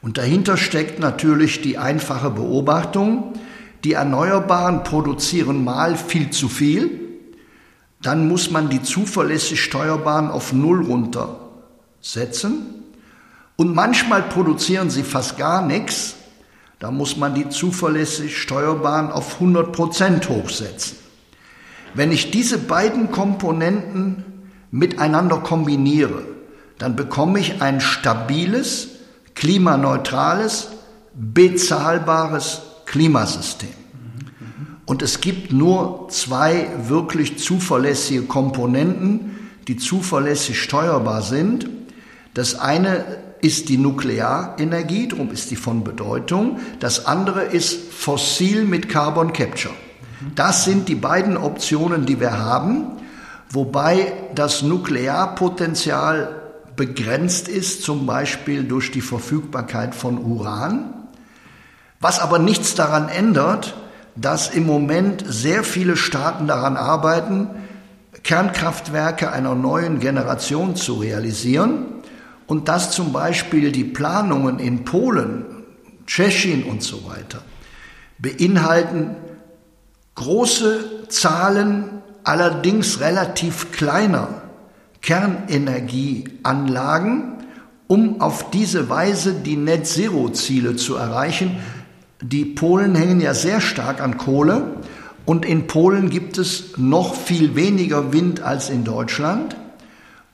[0.02, 3.34] Und dahinter steckt natürlich die einfache Beobachtung,
[3.84, 7.00] die Erneuerbaren produzieren mal viel zu viel,
[8.02, 12.84] dann muss man die zuverlässig steuerbaren auf Null runtersetzen.
[13.56, 16.15] Und manchmal produzieren sie fast gar nichts.
[16.80, 20.98] Da muss man die zuverlässig steuerbaren auf 100 Prozent hochsetzen.
[21.93, 24.26] Wenn ich diese beiden Komponenten
[24.72, 26.24] miteinander kombiniere,
[26.77, 28.89] dann bekomme ich ein stabiles,
[29.36, 30.69] klimaneutrales,
[31.13, 33.69] bezahlbares Klimasystem.
[34.86, 41.69] Und es gibt nur zwei wirklich zuverlässige Komponenten, die zuverlässig steuerbar sind.
[42.33, 43.05] Das eine
[43.41, 46.59] ist die Nuklearenergie, darum ist die von Bedeutung.
[46.79, 49.73] Das andere ist fossil mit Carbon Capture.
[50.36, 52.86] Das sind die beiden Optionen, die wir haben,
[53.49, 56.42] wobei das Nuklearpotenzial
[56.75, 60.93] begrenzt ist, zum Beispiel durch die Verfügbarkeit von Uran,
[61.99, 63.75] was aber nichts daran ändert,
[64.15, 67.49] dass im Moment sehr viele Staaten daran arbeiten,
[68.23, 71.86] Kernkraftwerke einer neuen Generation zu realisieren
[72.47, 75.45] und dass zum Beispiel die Planungen in Polen,
[76.05, 77.41] Tschechien und so weiter
[78.19, 79.15] beinhalten
[80.15, 84.42] große Zahlen allerdings relativ kleiner
[85.04, 87.34] Kernenergieanlagen,
[87.88, 91.58] um auf diese Weise die Net-Zero-Ziele zu erreichen,
[92.22, 94.78] die Polen hängen ja sehr stark an Kohle
[95.26, 99.58] und in Polen gibt es noch viel weniger Wind als in Deutschland.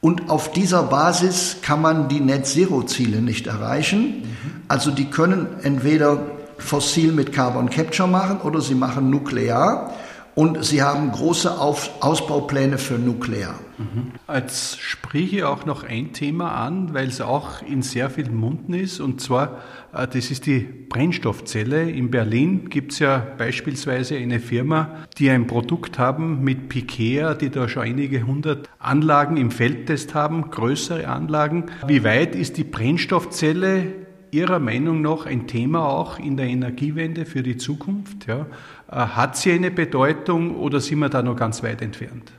[0.02, 4.24] Und auf dieser Basis kann man die Net-Zero-Ziele nicht erreichen.
[4.68, 6.22] Also die können entweder
[6.58, 9.94] fossil mit Carbon Capture machen oder sie machen nuklear
[10.36, 13.56] und sie haben große Auf Ausbaupläne für Nuklear.
[13.78, 14.12] Mhm.
[14.34, 18.74] Jetzt spreche ich auch noch ein Thema an, weil es auch in sehr vielen Munden
[18.74, 19.60] ist, und zwar,
[19.94, 21.89] äh, das ist die Brennstoffzelle.
[21.89, 27.50] In Berlin gibt es ja beispielsweise eine Firma, die ein Produkt haben mit Pikea, die
[27.50, 31.65] da schon einige hundert Anlagen im Feldtest haben, größere Anlagen.
[31.88, 33.88] Wie weit ist die Brennstoffzelle
[34.32, 38.28] Ihrer Meinung nach ein Thema auch in der Energiewende für die Zukunft?
[38.28, 38.46] Ja?
[38.91, 42.32] Äh, hat sie eine Bedeutung oder sind wir da noch ganz weit entfernt?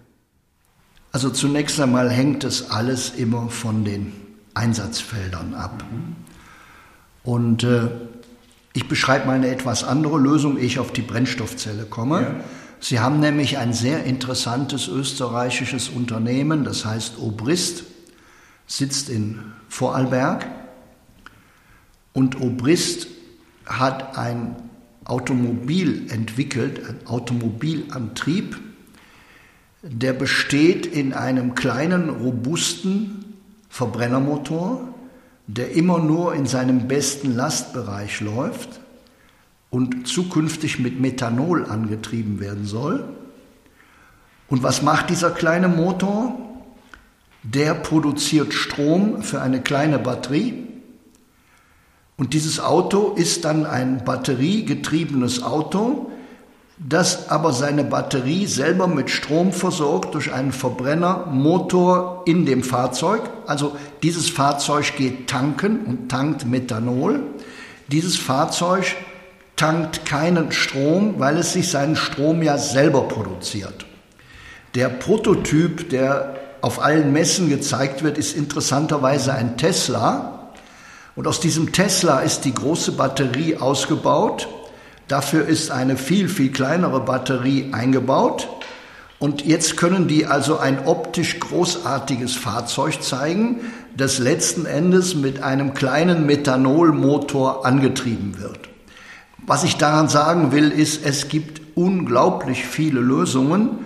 [1.12, 4.12] Also zunächst einmal hängt es alles immer von den
[4.54, 5.84] Einsatzfeldern ab.
[7.24, 7.88] Und äh,
[8.72, 12.22] ich beschreibe mal eine etwas andere Lösung, ehe ich auf die Brennstoffzelle komme.
[12.22, 12.34] Ja.
[12.78, 17.84] Sie haben nämlich ein sehr interessantes österreichisches Unternehmen, das heißt Obrist,
[18.66, 20.46] sitzt in Vorarlberg
[22.12, 23.08] und Obrist
[23.66, 24.56] hat ein
[25.10, 28.56] Automobil entwickelt, ein Automobilantrieb,
[29.82, 33.34] der besteht in einem kleinen, robusten
[33.68, 34.94] Verbrennermotor,
[35.46, 38.80] der immer nur in seinem besten Lastbereich läuft
[39.70, 43.04] und zukünftig mit Methanol angetrieben werden soll.
[44.48, 46.38] Und was macht dieser kleine Motor?
[47.42, 50.69] Der produziert Strom für eine kleine Batterie
[52.20, 56.10] und dieses Auto ist dann ein batteriegetriebenes Auto,
[56.76, 63.22] das aber seine Batterie selber mit Strom versorgt durch einen Verbrennermotor in dem Fahrzeug.
[63.46, 67.22] Also dieses Fahrzeug geht tanken und tankt Methanol.
[67.88, 68.84] Dieses Fahrzeug
[69.56, 73.86] tankt keinen Strom, weil es sich seinen Strom ja selber produziert.
[74.74, 80.39] Der Prototyp, der auf allen Messen gezeigt wird, ist interessanterweise ein Tesla.
[81.20, 84.48] Und aus diesem Tesla ist die große Batterie ausgebaut.
[85.06, 88.48] Dafür ist eine viel, viel kleinere Batterie eingebaut.
[89.18, 93.60] Und jetzt können die also ein optisch großartiges Fahrzeug zeigen,
[93.94, 98.70] das letzten Endes mit einem kleinen Methanolmotor angetrieben wird.
[99.46, 103.84] Was ich daran sagen will, ist, es gibt unglaublich viele Lösungen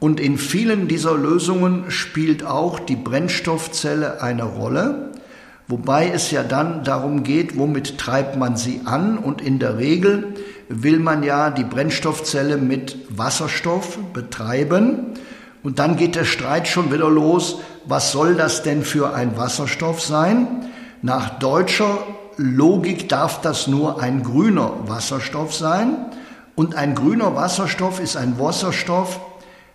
[0.00, 5.13] und in vielen dieser Lösungen spielt auch die Brennstoffzelle eine Rolle.
[5.66, 9.16] Wobei es ja dann darum geht, womit treibt man sie an?
[9.16, 10.34] Und in der Regel
[10.68, 15.14] will man ja die Brennstoffzelle mit Wasserstoff betreiben.
[15.62, 20.02] Und dann geht der Streit schon wieder los, was soll das denn für ein Wasserstoff
[20.02, 20.66] sein?
[21.00, 21.98] Nach deutscher
[22.36, 25.96] Logik darf das nur ein grüner Wasserstoff sein.
[26.54, 29.20] Und ein grüner Wasserstoff ist ein Wasserstoff,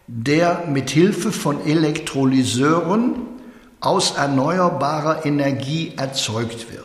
[0.08, 3.39] der mit Hilfe von Elektrolyseuren
[3.80, 6.84] aus erneuerbarer Energie erzeugt wird.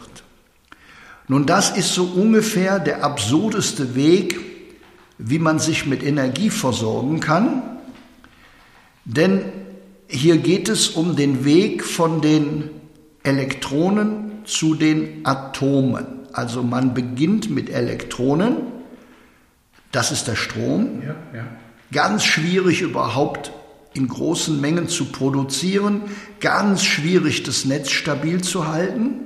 [1.27, 4.39] Nun, das ist so ungefähr der absurdeste Weg,
[5.19, 7.63] wie man sich mit Energie versorgen kann,
[9.05, 9.43] denn
[10.07, 12.71] hier geht es um den Weg von den
[13.23, 16.07] Elektronen zu den Atomen.
[16.33, 18.57] Also man beginnt mit Elektronen,
[19.93, 21.03] das ist der Strom.
[21.03, 21.47] Ja, ja.
[21.93, 23.53] Ganz schwierig überhaupt
[23.95, 26.03] in großen Mengen zu produzieren,
[26.41, 29.21] ganz schwierig das Netz stabil zu halten.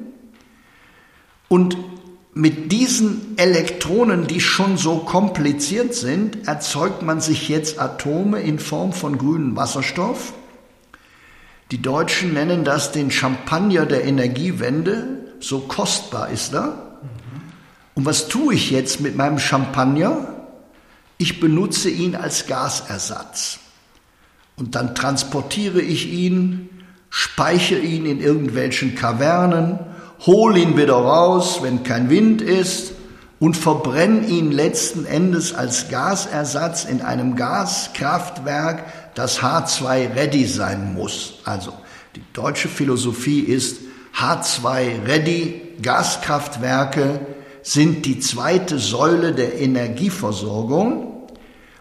[1.49, 1.77] Und
[2.35, 8.93] mit diesen Elektronen, die schon so kompliziert sind, erzeugt man sich jetzt Atome in Form
[8.93, 10.35] von grünem Wasserstoff.
[11.71, 17.01] Die Deutschen nennen das den Champagner der Energiewende, so kostbar ist er.
[17.95, 20.47] Und was tue ich jetzt mit meinem Champagner?
[21.17, 23.59] Ich benutze ihn als Gasersatz.
[24.59, 26.69] Und dann transportiere ich ihn,
[27.11, 29.79] speichere ihn in irgendwelchen Kavernen,
[30.27, 32.93] hole ihn wieder raus, wenn kein Wind ist,
[33.41, 38.85] und verbrenne ihn letzten Endes als Gasersatz in einem Gaskraftwerk,
[39.15, 41.35] das H2-ready sein muss.
[41.45, 41.73] Also
[42.17, 43.79] die deutsche Philosophie ist
[44.17, 47.21] H2-ready, Gaskraftwerke
[47.63, 51.08] sind die zweite Säule der Energieversorgung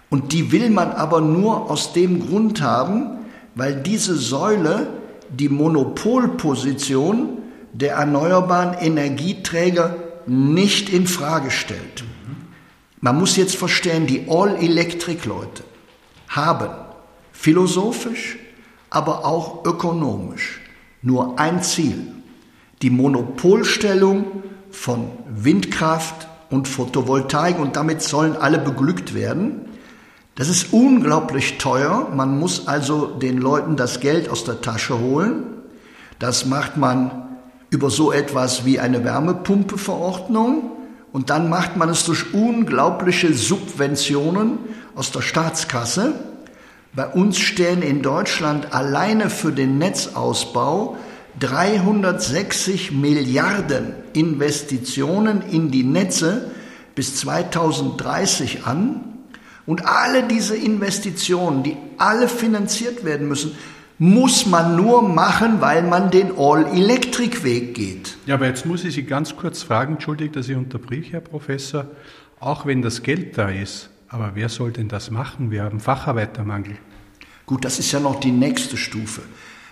[0.09, 4.87] und die will man aber nur aus dem Grund haben, weil diese Säule
[5.29, 7.39] die Monopolposition
[7.73, 9.95] der erneuerbaren Energieträger
[10.25, 12.03] nicht in Frage stellt.
[13.01, 15.63] Man muss jetzt verstehen, die All-Electric-Leute
[16.29, 16.69] haben
[17.31, 18.37] philosophisch,
[18.89, 20.61] aber auch ökonomisch
[21.01, 22.07] nur ein Ziel,
[22.81, 29.66] die Monopolstellung von Windkraft und Photovoltaik und damit sollen alle beglückt werden.
[30.37, 32.09] Das ist unglaublich teuer.
[32.15, 35.45] Man muss also den Leuten das Geld aus der Tasche holen.
[36.19, 37.27] Das macht man
[37.71, 40.71] über so etwas wie eine Wärmepumpeverordnung
[41.11, 44.59] und dann macht man es durch unglaubliche Subventionen
[44.93, 46.13] aus der Staatskasse.
[46.93, 50.97] Bei uns stehen in Deutschland alleine für den Netzausbau
[51.39, 56.51] 360 Milliarden Investitionen in die Netze
[56.93, 59.16] bis 2030 an.
[59.67, 63.51] Und alle diese Investitionen, die alle finanziert werden müssen,
[63.99, 68.17] muss man nur machen, weil man den All-Electric-Weg geht.
[68.25, 71.85] Ja, aber jetzt muss ich Sie ganz kurz fragen, entschuldigt, dass ich unterbrich, Herr Professor,
[72.39, 75.51] auch wenn das Geld da ist, aber wer soll denn das machen?
[75.51, 76.77] Wir haben Facharbeitermangel.
[77.45, 79.21] Gut, das ist ja noch die nächste Stufe.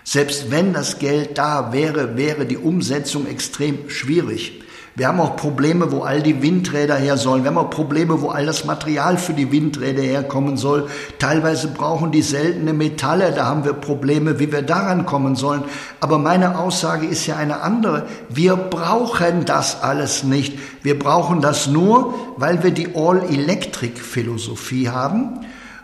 [0.03, 4.61] Selbst wenn das Geld da wäre, wäre die Umsetzung extrem schwierig.
[4.97, 7.43] Wir haben auch Probleme, wo all die Windräder her sollen.
[7.43, 10.87] Wir haben auch Probleme, wo all das Material für die Windräder herkommen soll.
[11.19, 13.33] Teilweise brauchen die seltene Metalle.
[13.33, 15.65] Da haben wir Probleme, wie wir daran kommen sollen.
[15.99, 18.07] Aber meine Aussage ist ja eine andere.
[18.29, 20.57] Wir brauchen das alles nicht.
[20.81, 25.41] Wir brauchen das nur, weil wir die All-Electric-Philosophie haben.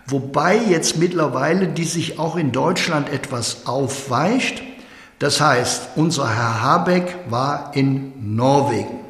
[0.07, 4.63] Wobei jetzt mittlerweile die sich auch in Deutschland etwas aufweicht.
[5.21, 9.01] Das heißt, unser Herr Habeck war in Norwegen.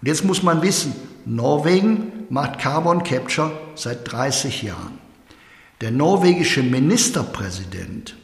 [0.00, 0.94] Und jetzt muss man wissen,
[1.26, 4.98] Norwegen macht Carbon Capture seit 30 Jahren.
[5.82, 8.16] Der norwegische Ministerpräsident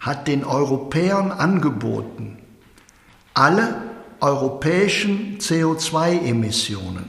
[0.00, 2.38] hat den Europäern angeboten,
[3.34, 3.76] alle
[4.18, 7.08] europäischen CO2-Emissionen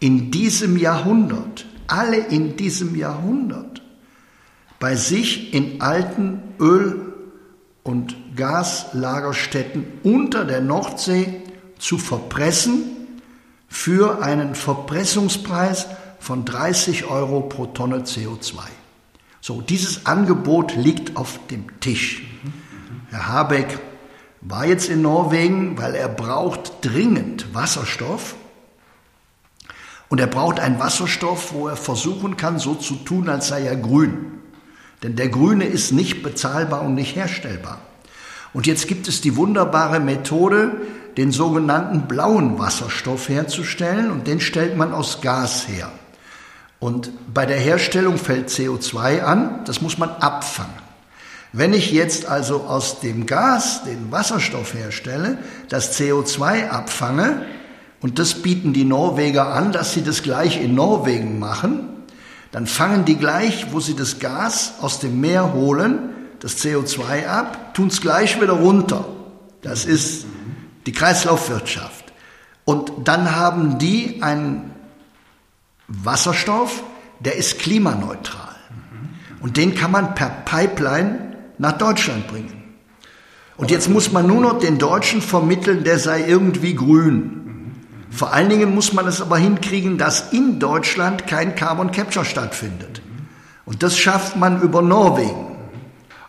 [0.00, 3.82] in diesem Jahrhundert, alle in diesem Jahrhundert,
[4.80, 7.12] bei sich in alten Öl-
[7.82, 11.42] und Gaslagerstätten unter der Nordsee
[11.78, 12.84] zu verpressen
[13.68, 15.86] für einen Verpressungspreis
[16.18, 18.58] von 30 Euro pro Tonne CO2.
[19.40, 22.22] So, dieses Angebot liegt auf dem Tisch.
[23.10, 23.78] Herr Habeck
[24.40, 28.36] war jetzt in Norwegen, weil er braucht dringend Wasserstoff.
[30.08, 33.76] Und er braucht einen Wasserstoff, wo er versuchen kann, so zu tun, als sei er
[33.76, 34.40] grün.
[35.02, 37.80] Denn der Grüne ist nicht bezahlbar und nicht herstellbar.
[38.54, 40.72] Und jetzt gibt es die wunderbare Methode,
[41.18, 45.90] den sogenannten blauen Wasserstoff herzustellen und den stellt man aus Gas her.
[46.78, 50.84] Und bei der Herstellung fällt CO2 an, das muss man abfangen.
[51.52, 55.38] Wenn ich jetzt also aus dem Gas den Wasserstoff herstelle,
[55.68, 57.46] das CO2 abfange,
[58.00, 61.88] und das bieten die Norweger an, dass sie das gleich in Norwegen machen,
[62.52, 66.13] dann fangen die gleich, wo sie das Gas aus dem Meer holen,
[66.44, 69.06] das CO2 ab, tun es gleich wieder runter.
[69.62, 70.26] Das ist
[70.84, 72.12] die Kreislaufwirtschaft.
[72.66, 74.70] Und dann haben die einen
[75.88, 76.82] Wasserstoff,
[77.18, 78.56] der ist klimaneutral.
[79.40, 82.74] Und den kann man per Pipeline nach Deutschland bringen.
[83.56, 87.72] Und jetzt muss man nur noch den Deutschen vermitteln, der sei irgendwie grün.
[88.10, 93.00] Vor allen Dingen muss man es aber hinkriegen, dass in Deutschland kein Carbon Capture stattfindet.
[93.64, 95.53] Und das schafft man über Norwegen.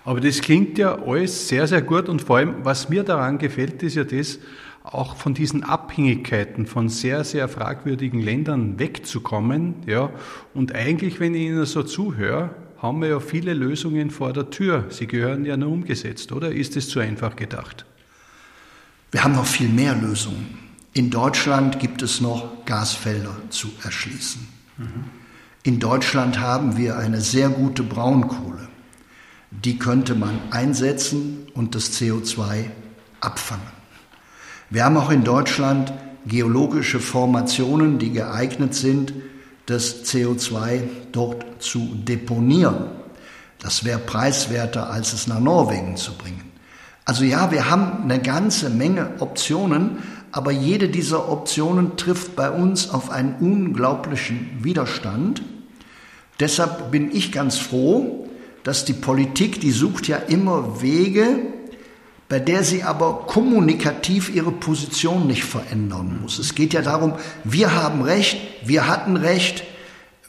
[0.06, 3.82] Aber das klingt ja alles sehr, sehr gut und vor allem, was mir daran gefällt,
[3.84, 4.40] ist ja das,
[4.84, 10.12] auch von diesen Abhängigkeiten von sehr, sehr fragwürdigen Ländern wegzukommen, ja.
[10.54, 14.86] Und eigentlich, wenn ich Ihnen so zuhöre, haben wir ja viele Lösungen vor der Tür.
[14.90, 17.86] Sie gehören ja nur umgesetzt, oder ist es zu einfach gedacht?
[19.12, 20.60] Wir haben noch viel mehr Lösungen.
[20.94, 24.48] In Deutschland gibt es noch Gasfelder zu erschließen.
[24.78, 25.06] Mhm.
[25.64, 28.68] In Deutschland haben wir eine sehr gute Braunkohle.
[29.64, 32.66] Die könnte man einsetzen und das CO2
[33.22, 33.76] abfangen.
[34.70, 35.94] Wir haben auch in Deutschland
[36.26, 39.14] geologische Formationen, die geeignet sind,
[39.66, 40.82] das CO2
[41.12, 42.88] dort zu deponieren.
[43.60, 46.52] Das wäre preiswerter, als es nach Norwegen zu bringen.
[47.06, 50.00] Also ja, wir haben eine ganze Menge Optionen,
[50.32, 55.44] aber jede dieser Optionen trifft bei uns auf einen unglaublichen Widerstand.
[56.40, 58.25] Deshalb bin ich ganz froh,
[58.66, 61.40] dass die Politik, die sucht ja immer Wege,
[62.28, 66.40] bei der sie aber kommunikativ ihre Position nicht verändern muss.
[66.40, 67.14] Es geht ja darum,
[67.44, 69.64] wir haben Recht, wir hatten Recht,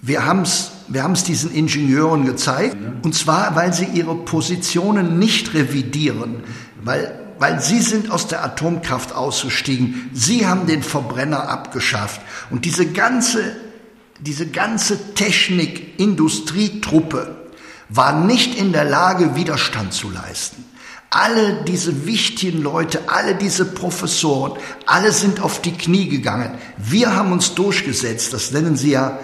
[0.02, 5.54] wir haben es wir haben's diesen Ingenieuren gezeigt, und zwar, weil sie ihre Positionen nicht
[5.54, 6.42] revidieren,
[6.82, 12.20] weil, weil sie sind aus der Atomkraft ausgestiegen, sie haben den Verbrenner abgeschafft.
[12.50, 13.56] Und diese ganze,
[14.20, 17.35] diese ganze Technik-Industrietruppe
[17.88, 20.64] war nicht in der Lage, Widerstand zu leisten.
[21.10, 26.58] Alle diese wichtigen Leute, alle diese Professoren, alle sind auf die Knie gegangen.
[26.76, 29.18] Wir haben uns durchgesetzt, das nennen sie ja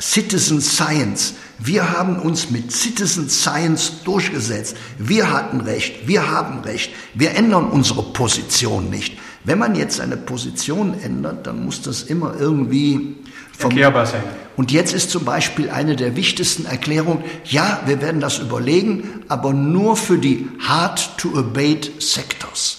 [0.00, 1.34] Citizen Science.
[1.58, 4.76] Wir haben uns mit Citizen Science durchgesetzt.
[4.98, 6.92] Wir hatten Recht, wir haben Recht.
[7.14, 9.18] Wir ändern unsere Position nicht.
[9.44, 13.16] Wenn man jetzt eine Position ändert, dann muss das immer irgendwie
[13.58, 14.22] erklärbar sein.
[14.58, 19.52] Und jetzt ist zum Beispiel eine der wichtigsten Erklärungen, ja, wir werden das überlegen, aber
[19.52, 22.78] nur für die hard-to-abate Sectors.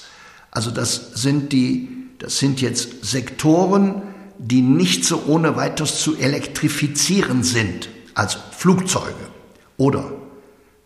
[0.52, 4.02] Also das sind die, das sind jetzt Sektoren,
[4.38, 9.30] die nicht so ohne weiteres zu elektrifizieren sind, also Flugzeuge
[9.78, 10.12] oder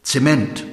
[0.04, 0.64] Zement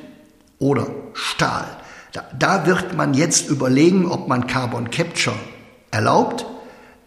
[0.58, 1.78] oder Stahl.
[2.12, 5.36] Da, da wird man jetzt überlegen, ob man Carbon Capture
[5.90, 6.44] erlaubt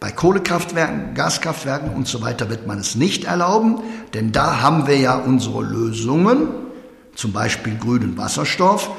[0.03, 3.79] bei Kohlekraftwerken, Gaskraftwerken und so weiter wird man es nicht erlauben,
[4.13, 6.49] denn da haben wir ja unsere Lösungen,
[7.15, 8.91] zum Beispiel grünen Wasserstoff.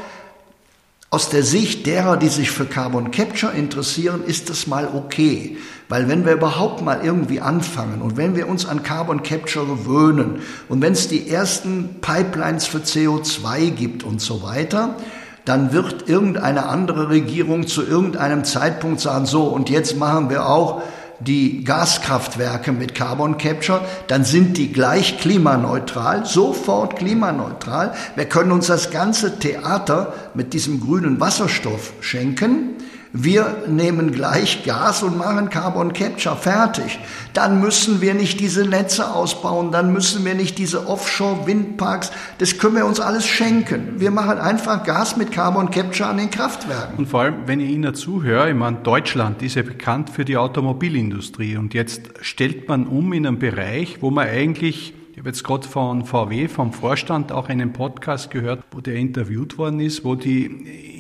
[1.11, 5.59] Aus der Sicht derer, die sich für Carbon Capture interessieren, ist das mal okay.
[5.91, 10.41] Weil wenn wir überhaupt mal irgendwie anfangen und wenn wir uns an Carbon Capture gewöhnen
[10.71, 14.97] und wenn es die ersten Pipelines für CO2 gibt und so weiter,
[15.45, 20.83] dann wird irgendeine andere Regierung zu irgendeinem Zeitpunkt sagen, so, und jetzt machen wir auch
[21.21, 27.95] die Gaskraftwerke mit Carbon Capture, dann sind die gleich klimaneutral, sofort klimaneutral.
[28.17, 32.75] Wir können uns das ganze Theater mit diesem grünen Wasserstoff schenken
[33.17, 36.99] wir nehmen gleich Gas und machen Carbon Capture fertig.
[37.33, 42.75] Dann müssen wir nicht diese Netze ausbauen, dann müssen wir nicht diese Offshore-Windparks, das können
[42.75, 44.01] wir uns alles schenken.
[44.01, 46.99] Wir machen einfach Gas mit Carbon Capture an den Kraftwerken.
[46.99, 50.37] Und vor allem, wenn ich Ihnen zuhöre, ich meine, Deutschland ist ja bekannt für die
[50.37, 55.43] Automobilindustrie und jetzt stellt man um in einen Bereich, wo man eigentlich ich habe jetzt
[55.43, 60.17] gerade von VW, vom Vorstand, auch einen Podcast gehört, wo der interviewt worden ist, wo
[60.17, 60.45] die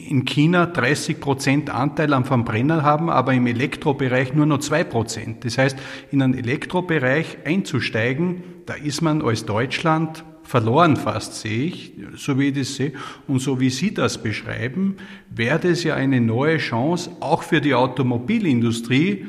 [0.09, 5.45] in China 30 Prozent Anteil am Verbrenner haben, aber im Elektrobereich nur noch zwei Prozent.
[5.45, 5.77] Das heißt,
[6.11, 12.49] in einen Elektrobereich einzusteigen, da ist man als Deutschland verloren fast, sehe ich, so wie
[12.49, 12.95] ich das sehe.
[13.29, 14.97] Und so wie Sie das beschreiben,
[15.29, 19.27] wäre das ja eine neue Chance, auch für die Automobilindustrie,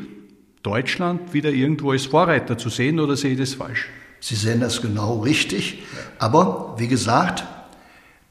[0.63, 3.89] Deutschland wieder irgendwo als Vorreiter zu sehen, oder sehe ich das falsch?
[4.25, 5.83] Sie sehen das genau richtig.
[6.17, 7.43] Aber wie gesagt,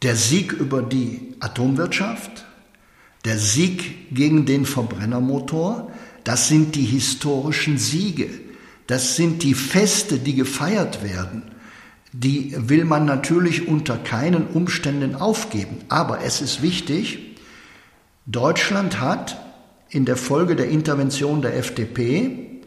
[0.02, 2.44] der Sieg über die Atomwirtschaft,
[3.24, 5.92] der Sieg gegen den Verbrennermotor,
[6.24, 8.28] das sind die historischen Siege.
[8.88, 11.44] Das sind die Feste, die gefeiert werden.
[12.12, 15.76] Die will man natürlich unter keinen Umständen aufgeben.
[15.90, 17.36] Aber es ist wichtig,
[18.26, 19.40] Deutschland hat
[19.90, 22.62] in der Folge der Intervention der FDP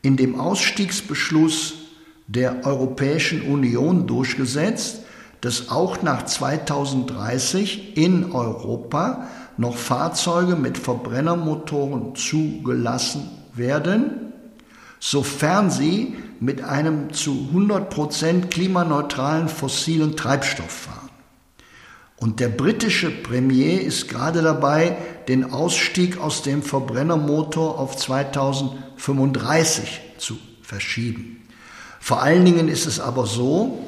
[0.00, 1.81] in dem Ausstiegsbeschluss
[2.26, 5.00] der Europäischen Union durchgesetzt,
[5.40, 14.32] dass auch nach 2030 in Europa noch Fahrzeuge mit Verbrennermotoren zugelassen werden,
[15.00, 21.10] sofern sie mit einem zu 100% klimaneutralen fossilen Treibstoff fahren.
[22.16, 24.96] Und der britische Premier ist gerade dabei,
[25.26, 31.41] den Ausstieg aus dem Verbrennermotor auf 2035 zu verschieben.
[32.02, 33.78] Vor allen Dingen ist es aber so,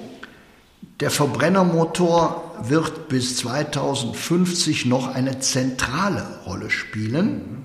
[1.00, 7.62] der Verbrennermotor wird bis 2050 noch eine zentrale Rolle spielen.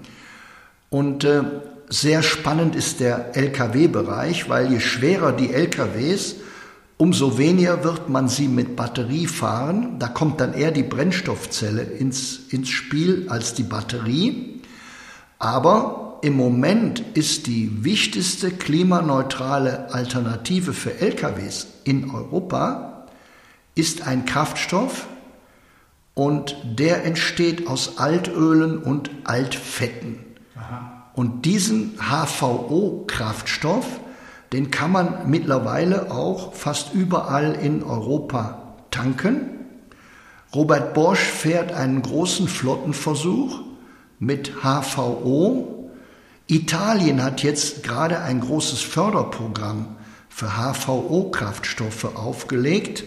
[0.90, 1.44] Und äh,
[1.88, 6.38] sehr spannend ist der Lkw-Bereich, weil je schwerer die Lkws,
[6.98, 10.00] Umso weniger wird man sie mit Batterie fahren.
[10.00, 14.62] Da kommt dann eher die Brennstoffzelle ins, ins Spiel als die Batterie.
[15.38, 23.08] Aber im Moment ist die wichtigste klimaneutrale Alternative für LKWs in Europa
[23.76, 25.08] ist ein Kraftstoff
[26.14, 30.20] und der entsteht aus Altölen und Altfetten.
[30.56, 31.12] Aha.
[31.14, 33.86] Und diesen HVO-Kraftstoff,
[34.52, 39.52] den kann man mittlerweile auch fast überall in Europa tanken.
[40.54, 43.62] Robert Bosch fährt einen großen Flottenversuch
[44.20, 45.79] mit HVO.
[46.50, 49.98] Italien hat jetzt gerade ein großes Förderprogramm
[50.30, 53.04] für HVO-Kraftstoffe aufgelegt.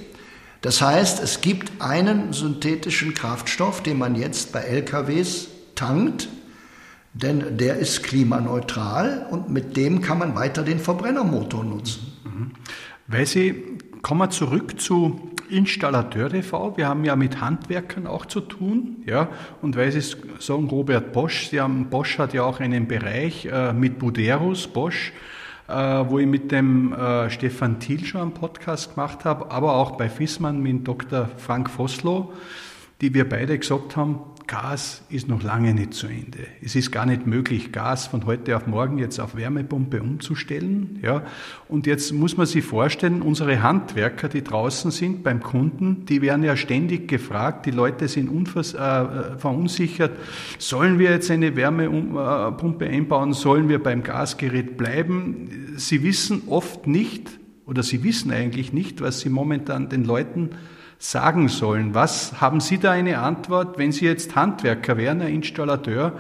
[0.61, 6.29] Das heißt, es gibt einen synthetischen Kraftstoff, den man jetzt bei LKWs tankt,
[7.15, 12.13] denn der ist klimaneutral und mit dem kann man weiter den Verbrennermotor nutzen.
[12.25, 12.53] Mhm.
[13.09, 16.77] Weil Sie, kommen wir zurück zu Installateur TV.
[16.77, 19.29] Wir haben ja mit Handwerkern auch zu tun, ja.
[19.61, 20.01] Und weil Sie
[20.39, 25.13] sagen, Robert Bosch, Sie haben, Bosch hat ja auch einen Bereich äh, mit Buderus Bosch,
[25.69, 29.93] äh, wo ich mit dem äh, Stefan Thiel schon einen Podcast gemacht habe, aber auch
[29.93, 31.29] bei Fissmann mit Dr.
[31.37, 32.33] Frank Vossloh,
[33.01, 34.21] die wir beide gesagt haben,
[34.53, 36.41] Gas ist noch lange nicht zu Ende.
[36.61, 40.99] Es ist gar nicht möglich, Gas von heute auf morgen jetzt auf Wärmepumpe umzustellen.
[41.01, 41.23] Ja.
[41.69, 46.45] Und jetzt muss man sich vorstellen, unsere Handwerker, die draußen sind beim Kunden, die werden
[46.45, 50.19] ja ständig gefragt, die Leute sind unvers äh, verunsichert,
[50.59, 55.73] sollen wir jetzt eine Wärmepumpe einbauen, sollen wir beim Gasgerät bleiben?
[55.79, 60.51] Sie wissen oft nicht, oder sie wissen eigentlich nicht, was sie momentan den Leuten
[61.03, 61.95] sagen sollen.
[61.95, 66.19] Was haben Sie da eine Antwort, wenn Sie jetzt Handwerker wären, ein Installateur?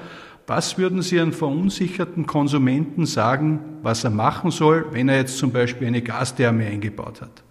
[0.49, 5.53] Was würden Sie einem verunsicherten Konsumenten sagen, was er machen soll, wenn er jetzt zum
[5.53, 7.45] Beispiel eine Gastherme eingebaut hat?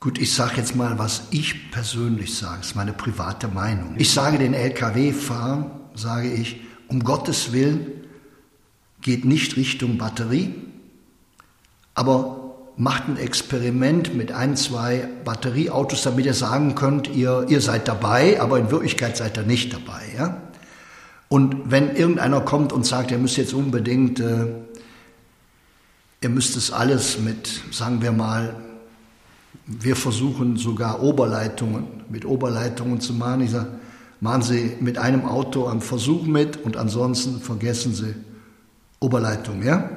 [0.00, 3.94] Gut, ich sage jetzt mal, was ich persönlich sage, das ist meine private Meinung.
[3.96, 7.86] Ich sage den Lkw-Fahrern, sage ich, um Gottes Willen,
[9.02, 10.54] geht nicht Richtung Batterie,
[11.94, 12.45] aber
[12.76, 18.40] macht ein Experiment mit ein, zwei Batterieautos, damit ihr sagen könnt, ihr, ihr seid dabei,
[18.40, 20.02] aber in Wirklichkeit seid ihr nicht dabei.
[20.16, 20.42] Ja?
[21.28, 24.46] Und wenn irgendeiner kommt und sagt, ihr müsst jetzt unbedingt, äh,
[26.20, 28.54] ihr müsst es alles mit, sagen wir mal,
[29.66, 33.40] wir versuchen sogar Oberleitungen, mit Oberleitungen zu machen.
[33.40, 33.68] Ich sage,
[34.20, 38.14] machen Sie mit einem Auto am Versuch mit und ansonsten vergessen Sie
[39.00, 39.90] Oberleitung, ja?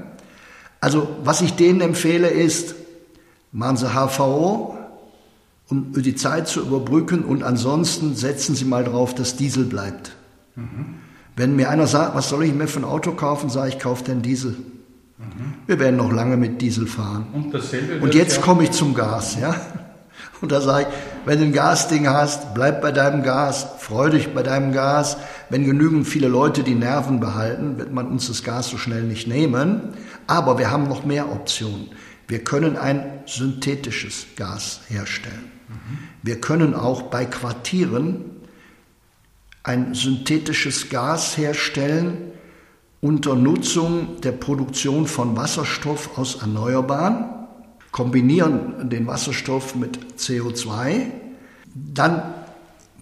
[0.82, 2.76] Also was ich denen empfehle ist,
[3.52, 4.78] machen Sie HVO,
[5.70, 10.16] um die Zeit zu überbrücken und ansonsten setzen Sie mal drauf, dass Diesel bleibt.
[10.56, 10.96] Mhm.
[11.36, 14.04] Wenn mir einer sagt, was soll ich mir für ein Auto kaufen, sage ich, kauf
[14.04, 14.52] den Diesel.
[14.52, 15.54] Mhm.
[15.68, 17.28] Wir werden noch lange mit Diesel fahren.
[17.34, 19.38] Und, und jetzt komme ich zum Gas.
[19.40, 19.56] Ja?
[20.42, 24.34] Und da sage ich, wenn du ein Gasding hast, bleib bei deinem Gas, freu dich
[24.34, 25.18] bei deinem Gas.
[25.50, 29.28] Wenn genügend viele Leute die Nerven behalten, wird man uns das Gas so schnell nicht
[29.28, 29.82] nehmen.
[30.30, 31.90] Aber wir haben noch mehr Optionen.
[32.28, 35.52] Wir können ein synthetisches Gas herstellen.
[36.22, 38.26] Wir können auch bei Quartieren
[39.64, 42.32] ein synthetisches Gas herstellen
[43.02, 47.26] unter Nutzung der Produktion von Wasserstoff aus Erneuerbaren
[47.92, 51.08] kombinieren den Wasserstoff mit CO2,
[51.74, 52.22] dann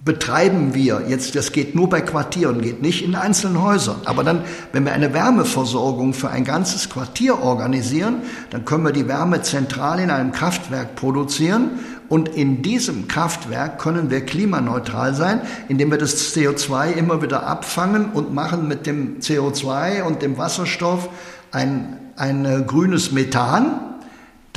[0.06, 3.98] betreiben wir jetzt, das geht nur bei Quartieren, geht nicht in einzelnen Häusern.
[4.06, 4.42] Aber dann,
[4.72, 10.00] wenn wir eine Wärmeversorgung für ein ganzes Quartier organisieren, dann können wir die Wärme zentral
[10.00, 11.72] in einem Kraftwerk produzieren
[12.10, 18.12] und in diesem Kraftwerk können wir klimaneutral sein, indem wir das CO2 immer wieder abfangen
[18.14, 21.10] und machen mit dem CO2 und dem Wasserstoff
[21.52, 23.97] ein, ein äh, grünes Methan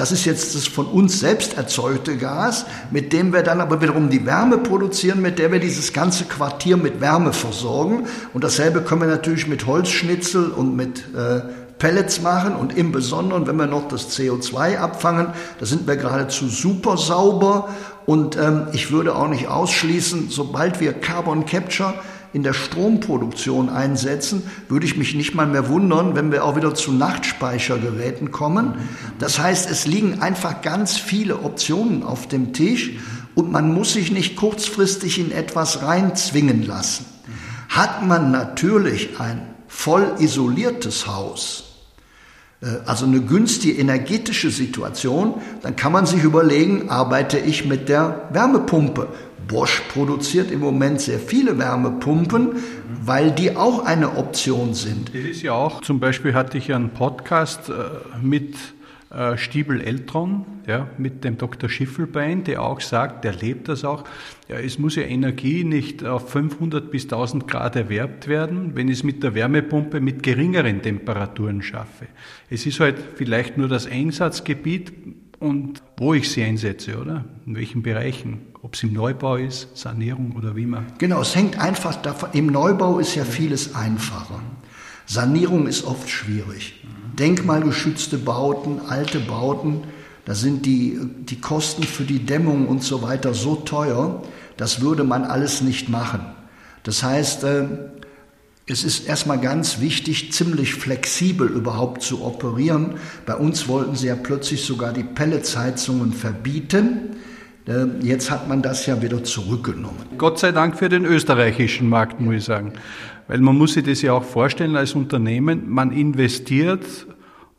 [0.00, 4.08] das ist jetzt das von uns selbst erzeugte Gas, mit dem wir dann aber wiederum
[4.08, 8.06] die Wärme produzieren, mit der wir dieses ganze Quartier mit Wärme versorgen.
[8.32, 11.42] Und dasselbe können wir natürlich mit Holzschnitzel und mit äh,
[11.78, 16.48] Pellets machen und im Besonderen, wenn wir noch das CO2 abfangen, da sind wir geradezu
[16.48, 17.68] super sauber.
[18.06, 21.92] Und ähm, ich würde auch nicht ausschließen, sobald wir Carbon Capture
[22.32, 26.74] in der Stromproduktion einsetzen, würde ich mich nicht mal mehr wundern, wenn wir auch wieder
[26.74, 28.74] zu Nachtspeichergeräten kommen.
[29.18, 32.92] Das heißt, es liegen einfach ganz viele Optionen auf dem Tisch
[33.34, 37.06] und man muss sich nicht kurzfristig in etwas reinzwingen lassen.
[37.68, 41.64] Hat man natürlich ein voll isoliertes Haus,
[42.60, 48.28] äh, also eine günstige energetische Situation, dann kann man sich überlegen, arbeite ich mit der
[48.32, 49.08] Wärmepumpe
[49.48, 52.56] Bosch produziert im Moment sehr viele Wärmepumpen,
[53.04, 55.14] weil die auch eine Option sind.
[55.14, 57.72] Das ist ja auch, zum Beispiel hatte ich einen Podcast äh,
[58.22, 58.56] mit
[59.10, 61.68] äh, Stiebel Eltron, ja, mit dem Dr.
[61.68, 64.04] Schiffelbein, der auch sagt, der lebt das auch,
[64.48, 68.98] ja, es muss ja Energie nicht auf 500 bis 1000 Grad erwerbt werden, wenn ich
[68.98, 72.06] es mit der Wärmepumpe mit geringeren Temperaturen schaffe.
[72.50, 74.92] Es ist halt vielleicht nur das Einsatzgebiet
[75.40, 77.24] und wo ich sie einsetze, oder?
[77.46, 78.49] In welchen Bereichen?
[78.62, 80.84] Ob es im Neubau ist, Sanierung oder wie immer.
[80.98, 84.40] Genau, es hängt einfach davon, im Neubau ist ja vieles einfacher.
[85.06, 86.84] Sanierung ist oft schwierig.
[87.18, 89.84] Denkmalgeschützte Bauten, alte Bauten,
[90.26, 94.22] da sind die, die Kosten für die Dämmung und so weiter so teuer,
[94.56, 96.20] das würde man alles nicht machen.
[96.82, 97.66] Das heißt, äh,
[98.66, 102.96] es ist erstmal ganz wichtig, ziemlich flexibel überhaupt zu operieren.
[103.26, 107.16] Bei uns wollten sie ja plötzlich sogar die Pelletsheizungen verbieten.
[107.66, 109.98] Äh, jetzt hat man das ja wieder zurückgenommen.
[110.18, 112.72] Gott sei Dank für den österreichischen Markt, muss ich sagen.
[113.28, 116.84] Weil man muss sich das ja auch vorstellen als Unternehmen, man investiert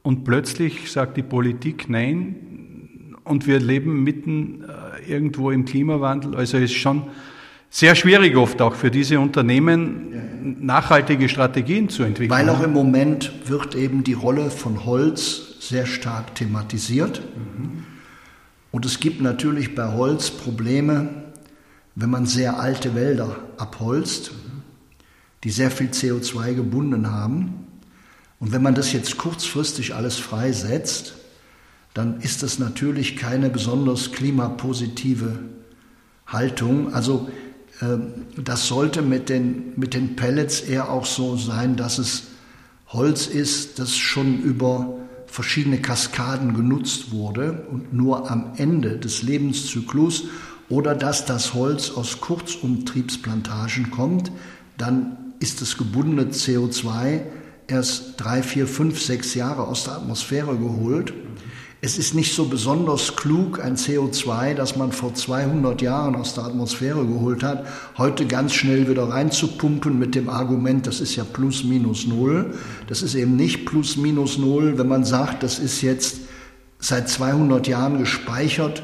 [0.02, 6.36] und plötzlich sagt die Politik nein und wir leben mitten äh, irgendwo im Klimawandel.
[6.36, 7.04] Also es ist schon
[7.70, 12.38] sehr schwierig oft auch für diese Unternehmen nachhaltige Strategien zu entwickeln.
[12.38, 17.22] Weil auch im Moment wird eben die Rolle von Holz sehr stark thematisiert.
[18.72, 21.10] Und es gibt natürlich bei Holz Probleme,
[21.96, 24.32] wenn man sehr alte Wälder abholzt
[25.44, 27.68] die sehr viel CO2 gebunden haben.
[28.40, 31.14] Und wenn man das jetzt kurzfristig alles freisetzt,
[31.94, 35.40] dann ist das natürlich keine besonders klimapositive
[36.26, 36.94] Haltung.
[36.94, 37.30] Also
[37.82, 42.24] ähm, das sollte mit den, mit den Pellets eher auch so sein, dass es
[42.88, 44.98] Holz ist, das schon über
[45.32, 50.26] verschiedene Kaskaden genutzt wurde und nur am Ende des Lebenszyklus
[50.68, 54.32] oder dass das Holz aus Kurzumtriebsplantagen kommt,
[54.78, 57.22] dann ist das gebundene CO2
[57.68, 61.14] erst drei, vier, fünf, sechs Jahre aus der Atmosphäre geholt.
[61.84, 66.44] Es ist nicht so besonders klug, ein CO2, das man vor 200 Jahren aus der
[66.44, 67.66] Atmosphäre geholt hat,
[67.98, 72.54] heute ganz schnell wieder reinzupumpen mit dem Argument, das ist ja plus minus null.
[72.86, 76.20] Das ist eben nicht plus minus null, wenn man sagt, das ist jetzt
[76.78, 78.84] seit 200 Jahren gespeichert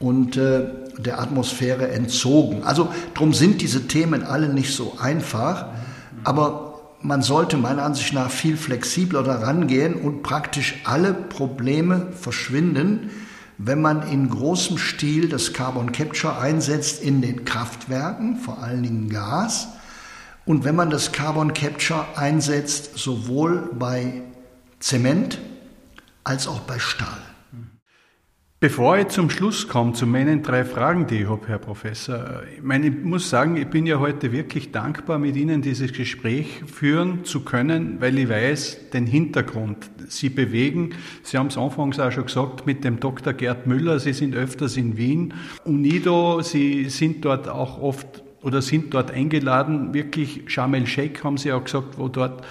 [0.00, 0.64] und äh,
[0.98, 2.64] der Atmosphäre entzogen.
[2.64, 5.66] Also darum sind diese Themen alle nicht so einfach,
[6.24, 6.65] aber
[7.06, 13.10] man sollte meiner Ansicht nach viel flexibler daran gehen und praktisch alle Probleme verschwinden,
[13.58, 19.08] wenn man in großem Stil das Carbon Capture einsetzt in den Kraftwerken, vor allen Dingen
[19.08, 19.68] Gas,
[20.44, 24.22] und wenn man das Carbon Capture einsetzt sowohl bei
[24.80, 25.38] Zement
[26.24, 27.25] als auch bei Stahl.
[28.66, 32.64] Bevor ich zum Schluss komme, zu meinen drei Fragen, die ich habe, Herr Professor, ich
[32.64, 37.24] meine, ich muss sagen, ich bin ja heute wirklich dankbar, mit Ihnen dieses Gespräch führen
[37.24, 39.88] zu können, weil ich weiß, den Hintergrund.
[40.08, 43.34] Sie bewegen, Sie haben es anfangs auch schon gesagt, mit dem Dr.
[43.34, 48.92] Gerd Müller, Sie sind öfters in Wien, UNIDO, Sie sind dort auch oft oder sind
[48.94, 52.44] dort eingeladen, wirklich Sharm el-Sheikh haben Sie auch gesagt, wo dort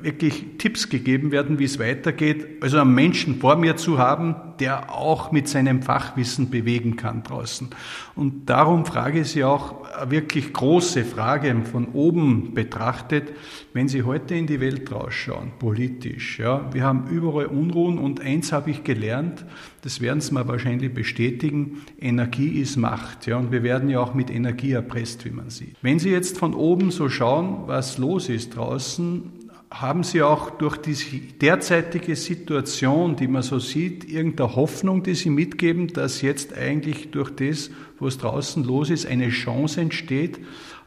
[0.00, 2.62] wirklich Tipps gegeben werden, wie es weitergeht.
[2.62, 7.68] Also einen Menschen vor mir zu haben, der auch mit seinem Fachwissen bewegen kann draußen.
[8.14, 13.32] Und darum frage ich Sie auch eine wirklich große Frage von oben betrachtet,
[13.72, 16.38] wenn Sie heute in die Welt rausschauen, politisch.
[16.38, 19.44] Ja, wir haben überall Unruhen und eins habe ich gelernt,
[19.82, 23.26] das werden Sie mir wahrscheinlich bestätigen, Energie ist Macht.
[23.26, 25.76] Ja, und wir werden ja auch mit Energie erpresst, wie man sieht.
[25.82, 29.45] Wenn Sie jetzt von oben so schauen, was los ist draußen,
[29.80, 35.30] haben Sie auch durch die derzeitige Situation, die man so sieht, irgendeine Hoffnung, die Sie
[35.30, 40.38] mitgeben, dass jetzt eigentlich durch das, was draußen los ist, eine Chance entsteht,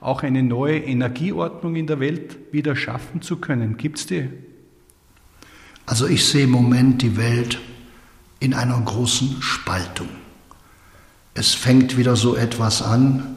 [0.02, 3.78] auch eine neue Energieordnung in der Welt wieder schaffen zu können?
[3.78, 4.30] Gibt es die?
[5.86, 7.60] Also ich sehe im Moment die Welt
[8.40, 10.10] in einer großen Spaltung.
[11.34, 13.36] Es fängt wieder so etwas an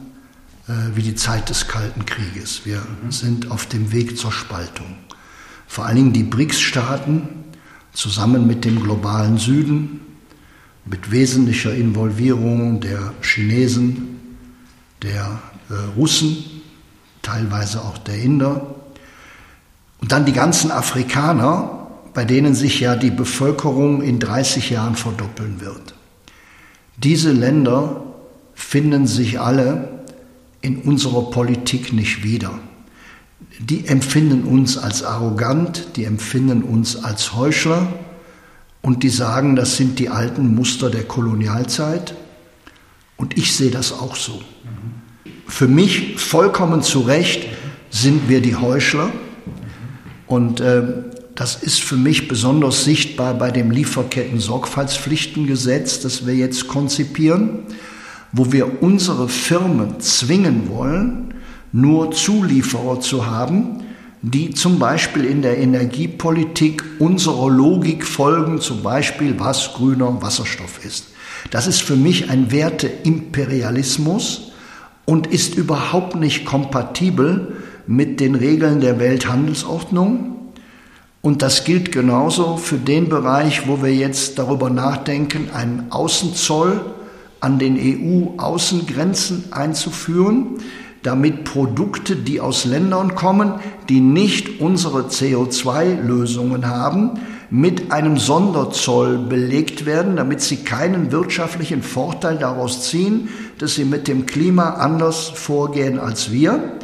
[0.67, 2.65] äh, wie die Zeit des Kalten Krieges.
[2.65, 3.11] Wir mhm.
[3.11, 4.97] sind auf dem Weg zur Spaltung
[5.73, 7.27] vor allen Dingen die BRICS-Staaten
[7.93, 10.01] zusammen mit dem globalen Süden,
[10.85, 14.37] mit wesentlicher Involvierung der Chinesen,
[15.01, 15.39] der
[15.71, 16.37] äh, Russen,
[17.23, 18.75] teilweise auch der Inder,
[19.99, 25.59] und dann die ganzen Afrikaner, bei denen sich ja die Bevölkerung in 30 Jahren verdoppeln
[25.59, 25.95] wird.
[26.97, 28.03] Diese Länder
[28.53, 30.03] finden sich alle
[30.61, 32.59] in unserer Politik nicht wieder
[33.59, 37.87] die empfinden uns als arrogant, die empfinden uns als Heuchler
[38.81, 42.15] und die sagen, das sind die alten Muster der Kolonialzeit.
[43.15, 44.41] Und ich sehe das auch so.
[45.47, 47.47] Für mich vollkommen zu Recht
[47.89, 49.11] sind wir die Heuchler.
[50.25, 50.81] Und äh,
[51.35, 57.59] das ist für mich besonders sichtbar bei dem Lieferketten-Sorgfaltspflichtengesetz, das wir jetzt konzipieren,
[58.31, 61.35] wo wir unsere Firmen zwingen wollen,
[61.73, 63.83] nur Zulieferer zu haben,
[64.21, 71.07] die zum Beispiel in der Energiepolitik unserer Logik folgen, zum Beispiel was grüner Wasserstoff ist.
[71.51, 74.53] Das ist für mich ein Werteimperialismus
[75.03, 80.33] und ist überhaupt nicht kompatibel mit den Regeln der Welthandelsordnung
[81.23, 86.81] und das gilt genauso für den Bereich, wo wir jetzt darüber nachdenken, einen Außenzoll
[87.39, 90.57] an den EU-Außengrenzen einzuführen,
[91.03, 93.53] damit Produkte, die aus Ländern kommen,
[93.89, 102.37] die nicht unsere CO2-Lösungen haben, mit einem Sonderzoll belegt werden, damit sie keinen wirtschaftlichen Vorteil
[102.37, 103.29] daraus ziehen,
[103.59, 106.79] dass sie mit dem Klima anders vorgehen als wir.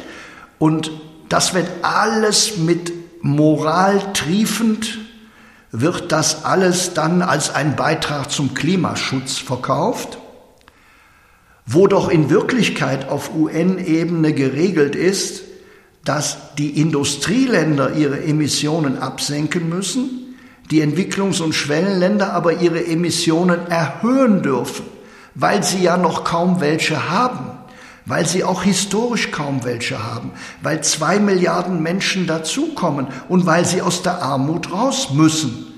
[0.58, 0.92] Und
[1.28, 2.92] das wird alles mit
[3.22, 4.98] moraltriefend
[5.72, 10.18] wird das alles dann als ein Beitrag zum Klimaschutz verkauft,
[11.72, 15.42] wo doch in Wirklichkeit auf UN-Ebene geregelt ist,
[16.04, 20.36] dass die Industrieländer ihre Emissionen absenken müssen,
[20.72, 24.84] die Entwicklungs- und Schwellenländer aber ihre Emissionen erhöhen dürfen,
[25.36, 27.60] weil sie ja noch kaum welche haben
[28.06, 33.82] weil sie auch historisch kaum welche haben, weil zwei Milliarden Menschen dazukommen und weil sie
[33.82, 35.69] aus der Armut raus müssen.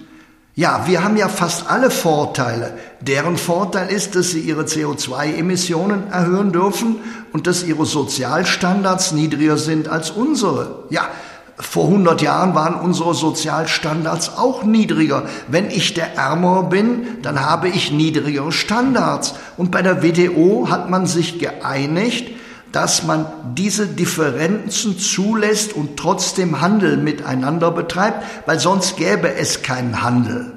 [0.55, 2.75] Ja, wir haben ja fast alle Vorteile.
[3.01, 6.97] Deren Vorteil ist, dass sie ihre CO2-Emissionen erhöhen dürfen
[7.33, 10.85] und dass ihre Sozialstandards niedriger sind als unsere.
[10.91, 11.09] Ja,
[11.57, 15.25] vor 100 Jahren waren unsere Sozialstandards auch niedriger.
[15.49, 19.35] Wenn ich der Ärmere bin, dann habe ich niedrigere Standards.
[19.57, 22.33] Und bei der WTO hat man sich geeinigt,
[22.73, 30.03] dass man diese Differenzen zulässt und trotzdem Handel miteinander betreibt, weil sonst gäbe es keinen
[30.03, 30.53] Handel.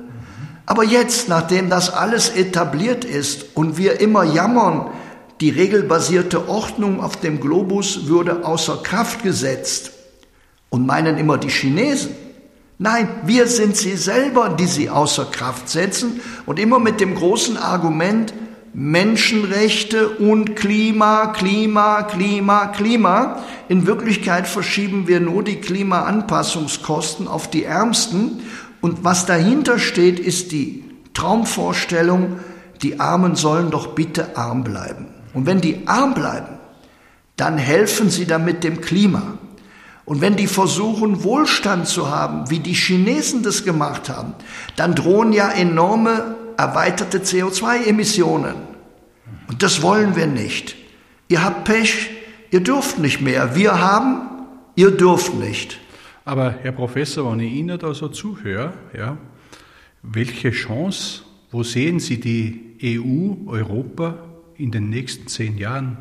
[0.66, 4.90] Aber jetzt, nachdem das alles etabliert ist und wir immer jammern,
[5.42, 9.92] die regelbasierte Ordnung auf dem Globus würde außer Kraft gesetzt,
[10.76, 12.16] und meinen immer die Chinesen.
[12.78, 17.56] Nein, wir sind sie selber, die sie außer Kraft setzen und immer mit dem großen
[17.56, 18.34] Argument
[18.78, 23.42] Menschenrechte und Klima, Klima, Klima, Klima.
[23.70, 28.42] In Wirklichkeit verschieben wir nur die Klimaanpassungskosten auf die Ärmsten
[28.82, 32.40] und was dahinter steht, ist die Traumvorstellung,
[32.82, 35.08] die Armen sollen doch bitte arm bleiben.
[35.34, 36.58] Und wenn die arm bleiben,
[37.38, 39.38] dann helfen sie damit dem Klima.
[40.04, 44.34] Und wenn die versuchen, Wohlstand zu haben, wie die Chinesen das gemacht haben,
[44.76, 48.56] dann drohen ja enorme erweiterte CO2-Emissionen.
[49.48, 50.76] Und das wollen wir nicht.
[51.28, 52.10] Ihr habt Pech,
[52.52, 53.56] ihr dürft nicht mehr.
[53.56, 54.30] Wir haben,
[54.76, 55.80] ihr dürft nicht.
[56.24, 59.18] Aber Herr Professor, wenn ich Ihnen da so zuhöre, ja,
[60.02, 64.16] welche Chance, wo sehen Sie die EU, Europa
[64.56, 65.98] in den nächsten zehn Jahren?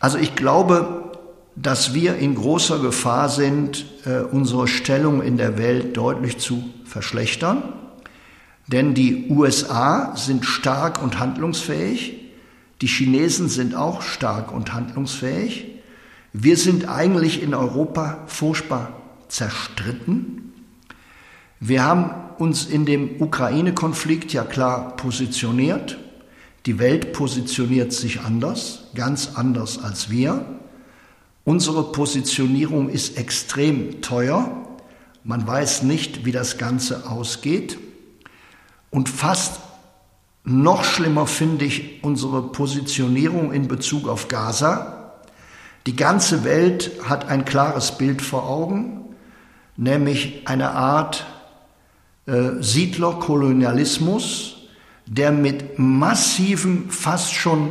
[0.00, 1.12] Also ich glaube,
[1.54, 7.62] dass wir in großer Gefahr sind, äh, unsere Stellung in der Welt deutlich zu verschlechtern.
[8.66, 12.18] Denn die USA sind stark und handlungsfähig,
[12.80, 15.66] die Chinesen sind auch stark und handlungsfähig.
[16.32, 20.52] Wir sind eigentlich in Europa furchtbar zerstritten.
[21.60, 25.98] Wir haben uns in dem Ukraine-Konflikt ja klar positioniert.
[26.66, 30.44] Die Welt positioniert sich anders, ganz anders als wir.
[31.44, 34.66] Unsere Positionierung ist extrem teuer.
[35.22, 37.78] Man weiß nicht, wie das Ganze ausgeht.
[38.92, 39.58] Und fast
[40.44, 45.14] noch schlimmer finde ich unsere Positionierung in Bezug auf Gaza.
[45.86, 49.06] Die ganze Welt hat ein klares Bild vor Augen,
[49.76, 51.26] nämlich eine Art
[52.26, 54.58] äh, Siedlerkolonialismus,
[55.06, 57.70] der mit massivem, fast schon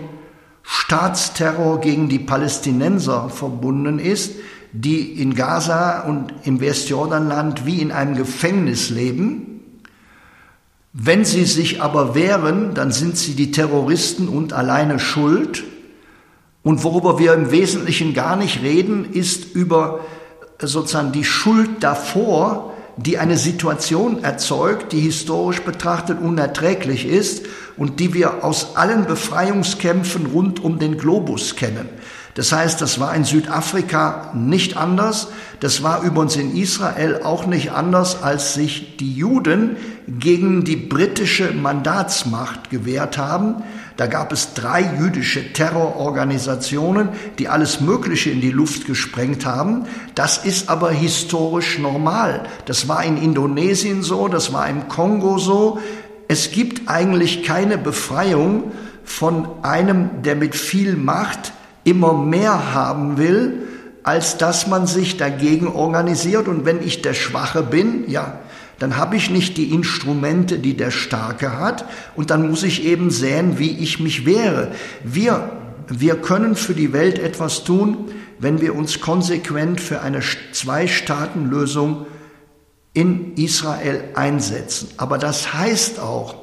[0.63, 4.37] Staatsterror gegen die Palästinenser verbunden ist,
[4.73, 9.50] die in Gaza und im Westjordanland wie in einem Gefängnis leben.
[10.93, 15.63] Wenn sie sich aber wehren, dann sind sie die Terroristen und alleine schuld.
[16.63, 20.01] Und worüber wir im Wesentlichen gar nicht reden, ist über
[20.59, 27.45] sozusagen die Schuld davor, die eine Situation erzeugt, die historisch betrachtet unerträglich ist
[27.77, 31.89] und die wir aus allen Befreiungskämpfen rund um den Globus kennen.
[32.33, 35.27] Das heißt, das war in Südafrika nicht anders.
[35.59, 39.75] Das war übrigens in Israel auch nicht anders, als sich die Juden
[40.07, 43.63] gegen die britische Mandatsmacht gewehrt haben.
[43.97, 49.85] Da gab es drei jüdische Terrororganisationen, die alles Mögliche in die Luft gesprengt haben.
[50.15, 52.43] Das ist aber historisch normal.
[52.65, 55.79] Das war in Indonesien so, das war im Kongo so.
[56.29, 58.71] Es gibt eigentlich keine Befreiung
[59.03, 61.51] von einem, der mit viel Macht
[61.83, 63.67] immer mehr haben will,
[64.03, 66.47] als dass man sich dagegen organisiert.
[66.47, 68.39] Und wenn ich der Schwache bin, ja,
[68.79, 71.85] dann habe ich nicht die Instrumente, die der Starke hat.
[72.15, 74.71] Und dann muss ich eben sehen, wie ich mich wehre.
[75.03, 75.51] Wir,
[75.87, 80.21] wir können für die Welt etwas tun, wenn wir uns konsequent für eine
[80.51, 82.07] Zwei-Staaten-Lösung
[82.93, 84.89] in Israel einsetzen.
[84.97, 86.40] Aber das heißt auch,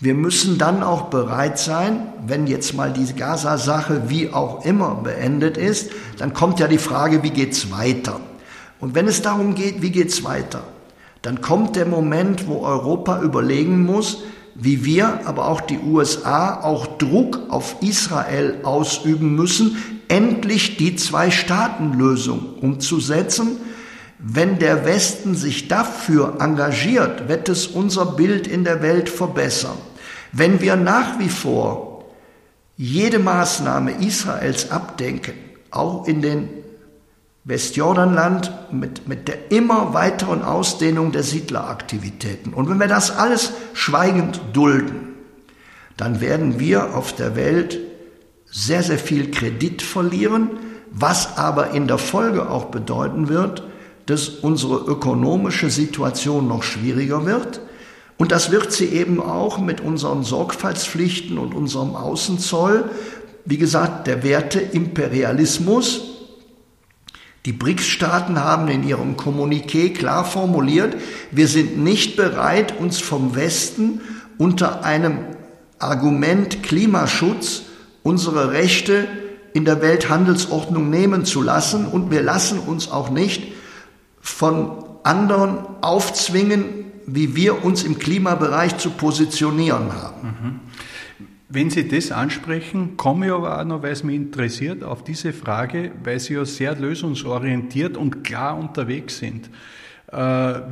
[0.00, 5.56] wir müssen dann auch bereit sein, wenn jetzt mal die Gaza-Sache wie auch immer beendet
[5.56, 8.20] ist, dann kommt ja die Frage, wie geht's weiter?
[8.78, 10.62] Und wenn es darum geht, wie geht's weiter,
[11.22, 14.22] dann kommt der Moment, wo Europa überlegen muss,
[14.54, 22.54] wie wir, aber auch die USA, auch Druck auf Israel ausüben müssen, endlich die Zwei-Staaten-Lösung
[22.60, 23.56] umzusetzen.
[24.20, 29.76] Wenn der Westen sich dafür engagiert, wird es unser Bild in der Welt verbessern.
[30.32, 32.04] Wenn wir nach wie vor
[32.76, 35.34] jede Maßnahme Israels abdenken,
[35.70, 36.48] auch in den
[37.44, 42.52] Westjordanland mit, mit der immer weiteren Ausdehnung der Siedleraktivitäten.
[42.52, 45.14] Und wenn wir das alles schweigend dulden,
[45.96, 47.78] dann werden wir auf der Welt
[48.50, 50.50] sehr, sehr viel Kredit verlieren,
[50.90, 53.62] was aber in der Folge auch bedeuten wird,
[54.06, 57.60] dass unsere ökonomische Situation noch schwieriger wird.
[58.18, 62.90] Und das wird sie eben auch mit unseren Sorgfaltspflichten und unserem Außenzoll.
[63.44, 66.02] Wie gesagt, der Werteimperialismus,
[67.46, 70.96] die BRICS-Staaten haben in ihrem Kommuniqué klar formuliert,
[71.30, 74.00] wir sind nicht bereit, uns vom Westen
[74.36, 75.18] unter einem
[75.78, 77.62] Argument Klimaschutz
[78.02, 79.06] unsere Rechte
[79.52, 83.52] in der Welthandelsordnung nehmen zu lassen und wir lassen uns auch nicht
[84.20, 90.22] von anderen aufzwingen, wie wir uns im Klimabereich zu positionieren haben.
[90.22, 90.60] Mhm.
[91.50, 95.32] Wenn Sie das ansprechen, komme ich aber auch noch, weil es mich interessiert, auf diese
[95.32, 99.48] Frage, weil Sie ja sehr lösungsorientiert und klar unterwegs sind.
[100.12, 100.16] Äh,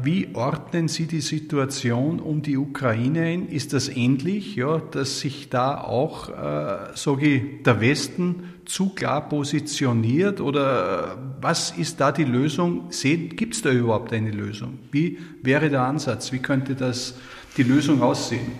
[0.03, 3.49] wie ordnen Sie die Situation um die Ukraine ein?
[3.49, 9.29] Ist das ähnlich, ja, dass sich da auch, äh, sage ich, der Westen zu klar
[9.29, 10.41] positioniert?
[10.41, 12.91] Oder äh, was ist da die Lösung?
[12.91, 14.79] Gibt es da überhaupt eine Lösung?
[14.91, 16.33] Wie wäre der Ansatz?
[16.33, 17.15] Wie könnte das
[17.57, 18.53] die Lösung aussehen?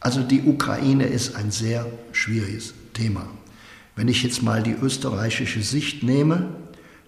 [0.00, 3.26] Also die Ukraine ist ein sehr schwieriges Thema.
[3.96, 6.50] Wenn ich jetzt mal die österreichische Sicht nehme,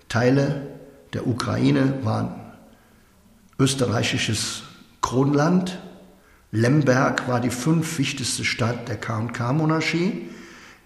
[0.08, 0.66] Teile
[1.12, 2.34] der Ukraine waren
[3.58, 4.62] österreichisches
[5.02, 5.78] Kronland,
[6.50, 10.28] Lemberg war die fünf wichtigste Stadt der KK-Monarchie.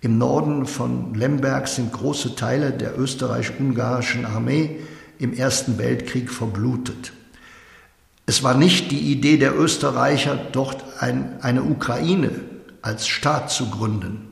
[0.02, 4.80] Im Norden von Lemberg sind große Teile der österreich-ungarischen Armee
[5.20, 7.12] im Ersten Weltkrieg verblutet.
[8.26, 12.32] Es war nicht die Idee der Österreicher, dort ein, eine Ukraine
[12.82, 14.28] als Staat zu gründen.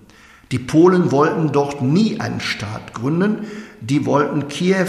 [0.51, 3.47] Die Polen wollten dort nie einen Staat gründen.
[3.81, 4.89] Die wollten Kiew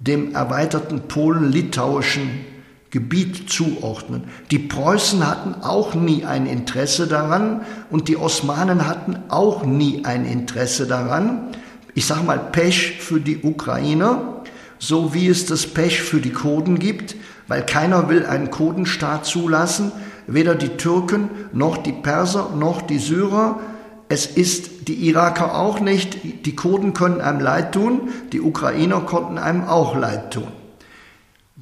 [0.00, 2.44] dem erweiterten polen-litauischen
[2.92, 4.24] Gebiet zuordnen.
[4.52, 10.24] Die Preußen hatten auch nie ein Interesse daran und die Osmanen hatten auch nie ein
[10.24, 11.48] Interesse daran.
[11.94, 14.42] Ich sage mal Pech für die Ukrainer,
[14.78, 17.16] so wie es das Pech für die Kurden gibt
[17.52, 19.92] weil keiner will einen Kurdenstaat zulassen,
[20.26, 23.60] weder die Türken noch die Perser noch die Syrer.
[24.08, 26.46] Es ist die Iraker auch nicht.
[26.46, 30.48] Die Kurden können einem leid tun, die Ukrainer konnten einem auch leid tun.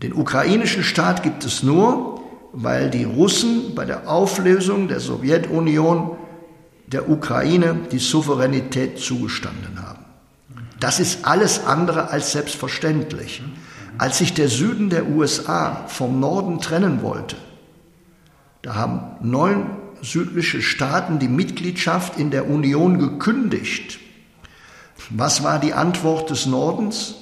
[0.03, 2.23] Den ukrainischen Staat gibt es nur,
[2.53, 6.17] weil die Russen bei der Auflösung der Sowjetunion
[6.87, 10.05] der Ukraine die Souveränität zugestanden haben.
[10.81, 13.43] Das ist alles andere als selbstverständlich.
[13.99, 17.37] Als sich der Süden der USA vom Norden trennen wollte,
[18.63, 19.71] da haben neun
[20.01, 23.99] südliche Staaten die Mitgliedschaft in der Union gekündigt.
[25.11, 27.17] Was war die Antwort des Nordens?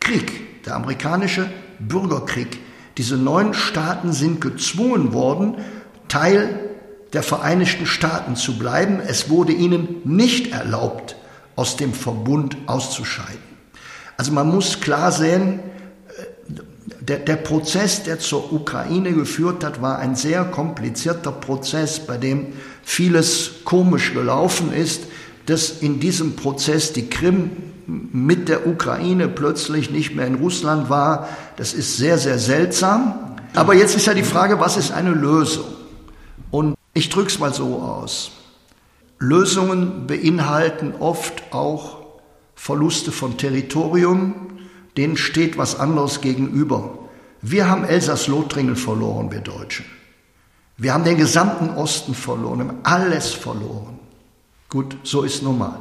[0.00, 2.58] Krieg, der amerikanische Bürgerkrieg.
[2.98, 5.56] Diese neun Staaten sind gezwungen worden,
[6.08, 6.60] Teil
[7.12, 9.00] der Vereinigten Staaten zu bleiben.
[9.06, 11.16] Es wurde ihnen nicht erlaubt,
[11.56, 13.40] aus dem Verbund auszuscheiden.
[14.16, 15.60] Also man muss klar sehen,
[17.00, 22.48] der, der Prozess, der zur Ukraine geführt hat, war ein sehr komplizierter Prozess, bei dem
[22.82, 25.02] vieles komisch gelaufen ist.
[25.46, 27.50] dass in diesem Prozess die Krim
[27.86, 31.28] mit der Ukraine plötzlich nicht mehr in Russland war.
[31.56, 33.36] Das ist sehr, sehr seltsam.
[33.54, 35.66] Aber jetzt ist ja die Frage, was ist eine Lösung?
[36.50, 38.30] Und ich drücke es mal so aus.
[39.18, 41.98] Lösungen beinhalten oft auch
[42.54, 44.34] Verluste von Territorium,
[44.96, 46.98] denen steht was anderes gegenüber.
[47.42, 49.84] Wir haben Elsass-Lothringen verloren, wir Deutschen.
[50.76, 53.98] Wir haben den gesamten Osten verloren, haben alles verloren.
[54.68, 55.78] Gut, so ist nun mal.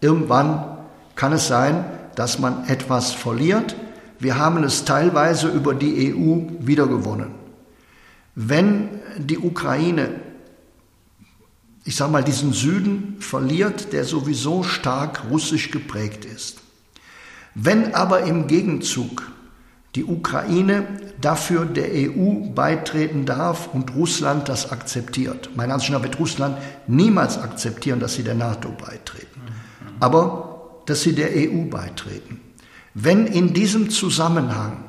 [0.00, 0.75] Irgendwann
[1.16, 3.74] kann es sein, dass man etwas verliert.
[4.18, 7.30] Wir haben es teilweise über die EU wiedergewonnen.
[8.34, 8.88] Wenn
[9.18, 10.10] die Ukraine,
[11.84, 16.58] ich sage mal, diesen Süden verliert, der sowieso stark russisch geprägt ist,
[17.54, 19.30] wenn aber im Gegenzug
[19.94, 20.86] die Ukraine
[21.22, 25.48] dafür der EU beitreten darf und Russland das akzeptiert.
[25.56, 29.40] Meine Ansicht nach wird Russland niemals akzeptieren, dass sie der NATO beitreten.
[29.98, 30.45] Aber
[30.86, 32.40] dass sie der EU beitreten.
[32.94, 34.84] Wenn in diesem Zusammenhang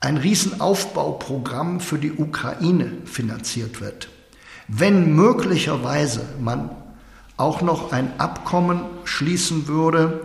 [0.00, 4.08] ein Riesenaufbauprogramm für die Ukraine finanziert wird,
[4.68, 6.70] wenn möglicherweise man
[7.36, 10.22] auch noch ein Abkommen schließen würde,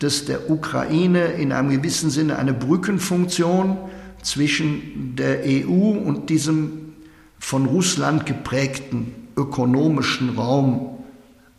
[0.00, 3.78] das der Ukraine in einem gewissen Sinne eine Brückenfunktion
[4.22, 6.92] zwischen der EU und diesem
[7.38, 10.98] von Russland geprägten ökonomischen Raum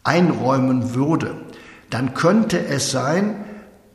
[0.03, 1.35] einräumen würde,
[1.91, 3.35] dann könnte es sein,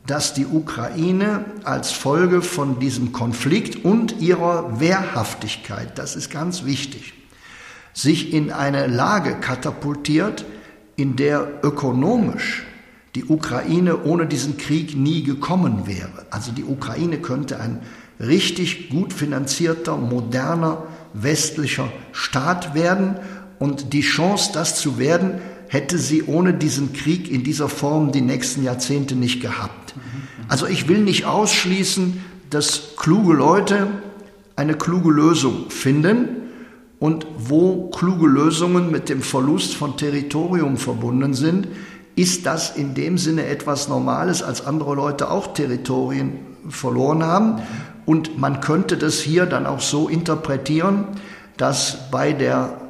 [0.05, 7.13] dass die Ukraine als Folge von diesem Konflikt und ihrer Wehrhaftigkeit, das ist ganz wichtig,
[7.93, 10.45] sich in eine Lage katapultiert,
[10.95, 12.65] in der ökonomisch
[13.15, 16.25] die Ukraine ohne diesen Krieg nie gekommen wäre.
[16.29, 17.81] Also die Ukraine könnte ein
[18.19, 20.83] richtig gut finanzierter, moderner,
[21.13, 23.15] westlicher Staat werden
[23.59, 28.21] und die Chance, das zu werden, hätte sie ohne diesen Krieg in dieser Form die
[28.21, 29.95] nächsten Jahrzehnte nicht gehabt.
[30.47, 33.87] Also ich will nicht ausschließen, dass kluge Leute
[34.55, 36.29] eine kluge Lösung finden
[36.99, 41.67] und wo kluge Lösungen mit dem Verlust von Territorium verbunden sind,
[42.15, 47.61] ist das in dem Sinne etwas Normales, als andere Leute auch Territorien verloren haben.
[48.07, 51.05] Und man könnte das hier dann auch so interpretieren,
[51.57, 52.81] dass bei der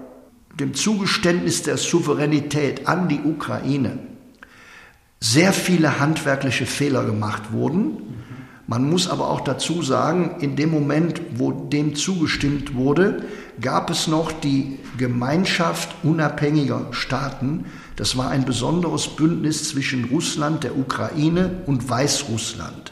[0.60, 4.00] dem Zugeständnis der Souveränität an die Ukraine
[5.20, 8.16] sehr viele handwerkliche Fehler gemacht wurden.
[8.68, 13.24] Man muss aber auch dazu sagen, in dem Moment, wo dem zugestimmt wurde,
[13.62, 17.66] gab es noch die Gemeinschaft unabhängiger Staaten.
[17.96, 22.92] Das war ein besonderes Bündnis zwischen Russland, der Ukraine und Weißrussland.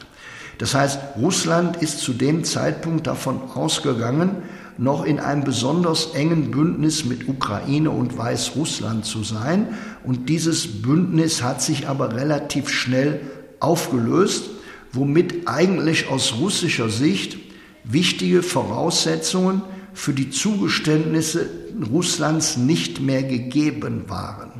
[0.58, 4.42] Das heißt, Russland ist zu dem Zeitpunkt davon ausgegangen,
[4.78, 9.68] noch in einem besonders engen Bündnis mit Ukraine und Weißrussland zu sein.
[10.04, 13.20] Und dieses Bündnis hat sich aber relativ schnell
[13.60, 14.50] aufgelöst,
[14.92, 17.38] womit eigentlich aus russischer Sicht
[17.84, 19.62] wichtige Voraussetzungen
[19.94, 21.48] für die Zugeständnisse
[21.90, 24.55] Russlands nicht mehr gegeben waren.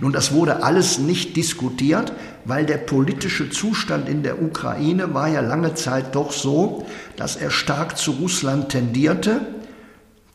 [0.00, 2.12] Nun, das wurde alles nicht diskutiert,
[2.44, 6.86] weil der politische Zustand in der Ukraine war ja lange Zeit doch so,
[7.16, 9.40] dass er stark zu Russland tendierte.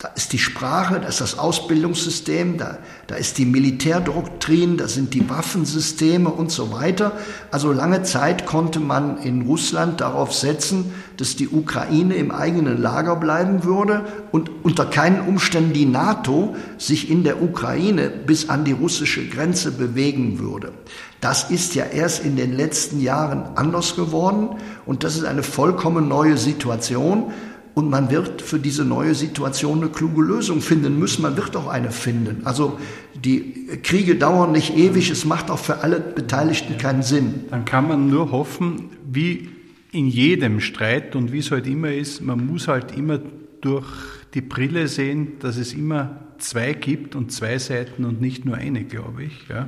[0.04, 2.78] Da ist die Sprache, da ist das Ausbildungssystem, da,
[3.08, 7.14] da ist die Militärdoktrin, da sind die Waffensysteme und so weiter.
[7.52, 13.16] Also lange Zeit konnte man in Russland darauf setzen, dass die Ukraine im eigenen Lager
[13.16, 18.74] bleiben würde und unter keinen Umständen die NATO sich in der Ukraine bis an die
[18.74, 20.74] russische Grenze bewegen würde.
[21.22, 26.10] Das ist ja erst in den letzten Jahren anders geworden und das ist eine vollkommen
[26.10, 27.32] neue Situation.
[27.76, 31.24] Und man wird für diese neue Situation eine kluge Lösung finden müssen.
[31.24, 32.46] Man wird auch eine finden.
[32.46, 32.80] Also
[33.16, 35.10] die Kriege dauern nicht ewig.
[35.10, 37.46] Es macht auch für alle Beteiligten keinen Sinn.
[37.50, 39.50] Dann kann man nur hoffen, wie
[39.92, 43.20] in jedem Streit und wie es halt immer ist, man muss halt immer
[43.62, 43.88] durch
[44.34, 48.84] die Brille sehen, dass es immer zwei gibt und zwei Seiten und nicht nur eine,
[48.84, 49.48] glaube ich.
[49.48, 49.68] Ja.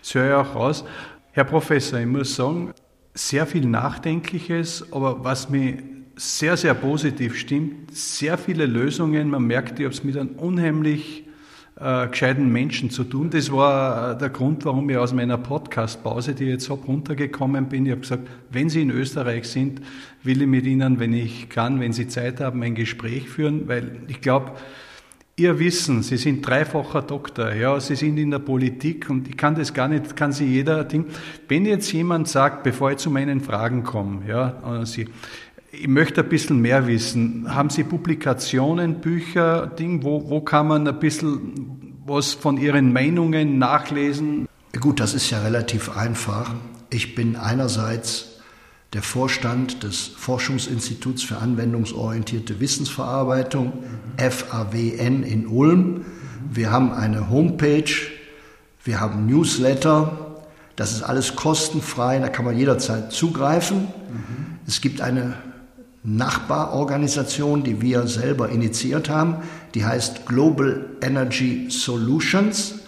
[0.00, 0.84] Das höre ich auch raus.
[1.32, 2.72] Herr Professor, ich muss sagen,
[3.14, 5.76] sehr viel Nachdenkliches, aber was mich
[6.16, 7.94] sehr, sehr positiv stimmt.
[7.96, 9.30] Sehr viele Lösungen.
[9.30, 11.24] Man merkt, ich habe es mit einem unheimlich
[11.82, 13.30] äh, gescheiten Menschen zu tun.
[13.30, 17.68] Das war äh, der Grund, warum ich aus meiner Podcast-Pause, die ich jetzt habe, runtergekommen
[17.68, 17.86] bin.
[17.86, 19.80] Ich habe gesagt, wenn Sie in Österreich sind,
[20.22, 24.00] will ich mit Ihnen, wenn ich kann, wenn Sie Zeit haben, ein Gespräch führen, weil
[24.08, 24.52] ich glaube,
[25.34, 29.54] Ihr Wissen, Sie sind dreifacher Doktor, ja, Sie sind in der Politik und ich kann
[29.54, 31.06] das gar nicht, kann Sie jeder Ding.
[31.48, 35.08] Wenn jetzt jemand sagt, bevor ich zu meinen Fragen komme, ja, Sie,
[35.72, 37.54] ich möchte ein bisschen mehr wissen.
[37.54, 43.58] Haben Sie Publikationen, Bücher, Ding, wo, wo kann man ein bisschen was von Ihren Meinungen
[43.58, 44.48] nachlesen?
[44.78, 46.54] Gut, das ist ja relativ einfach.
[46.90, 48.40] Ich bin einerseits
[48.92, 53.72] der Vorstand des Forschungsinstituts für anwendungsorientierte Wissensverarbeitung,
[54.18, 56.04] FAWN in Ulm.
[56.50, 57.90] Wir haben eine Homepage,
[58.84, 60.42] wir haben Newsletter,
[60.76, 63.78] das ist alles kostenfrei, da kann man jederzeit zugreifen.
[63.78, 64.58] Mhm.
[64.66, 65.36] Es gibt eine
[66.04, 69.36] Nachbarorganisation, die wir selber initiiert haben,
[69.74, 72.80] die heißt Global Energy Solutions.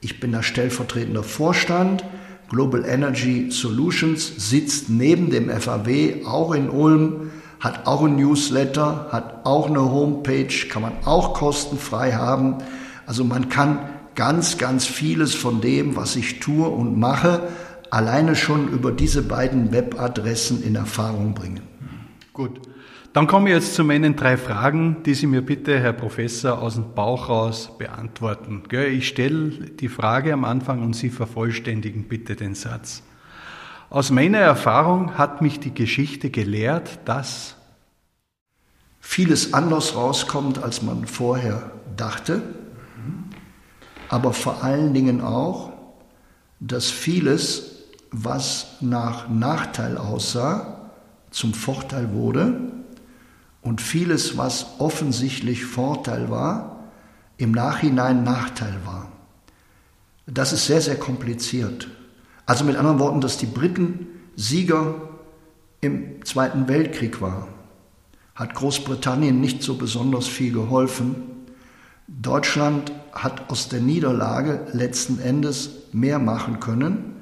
[0.00, 2.04] Ich bin da stellvertretender Vorstand.
[2.50, 7.30] Global Energy Solutions sitzt neben dem FAW auch in Ulm,
[7.60, 12.58] hat auch ein Newsletter, hat auch eine Homepage, kann man auch kostenfrei haben.
[13.06, 13.80] Also man kann
[14.14, 17.48] ganz, ganz vieles von dem, was ich tue und mache,
[17.90, 21.67] alleine schon über diese beiden Webadressen in Erfahrung bringen.
[22.38, 22.60] Gut.
[23.12, 26.74] Dann komme ich jetzt zu meinen drei Fragen, die Sie mir bitte, Herr Professor, aus
[26.74, 28.62] dem Bauch raus beantworten.
[28.70, 33.02] Ich stelle die Frage am Anfang und Sie vervollständigen bitte den Satz.
[33.90, 37.56] Aus meiner Erfahrung hat mich die Geschichte gelehrt, dass
[39.00, 42.40] vieles anders rauskommt, als man vorher dachte,
[44.10, 45.72] aber vor allen Dingen auch,
[46.60, 47.82] dass vieles,
[48.12, 50.77] was nach Nachteil aussah,
[51.30, 52.60] zum Vorteil wurde
[53.62, 56.84] und vieles, was offensichtlich Vorteil war,
[57.36, 59.12] im Nachhinein Nachteil war.
[60.26, 61.88] Das ist sehr, sehr kompliziert.
[62.46, 64.06] Also mit anderen Worten, dass die Briten
[64.36, 64.94] Sieger
[65.80, 67.48] im Zweiten Weltkrieg waren,
[68.34, 71.16] hat Großbritannien nicht so besonders viel geholfen.
[72.06, 77.16] Deutschland hat aus der Niederlage letzten Endes mehr machen können.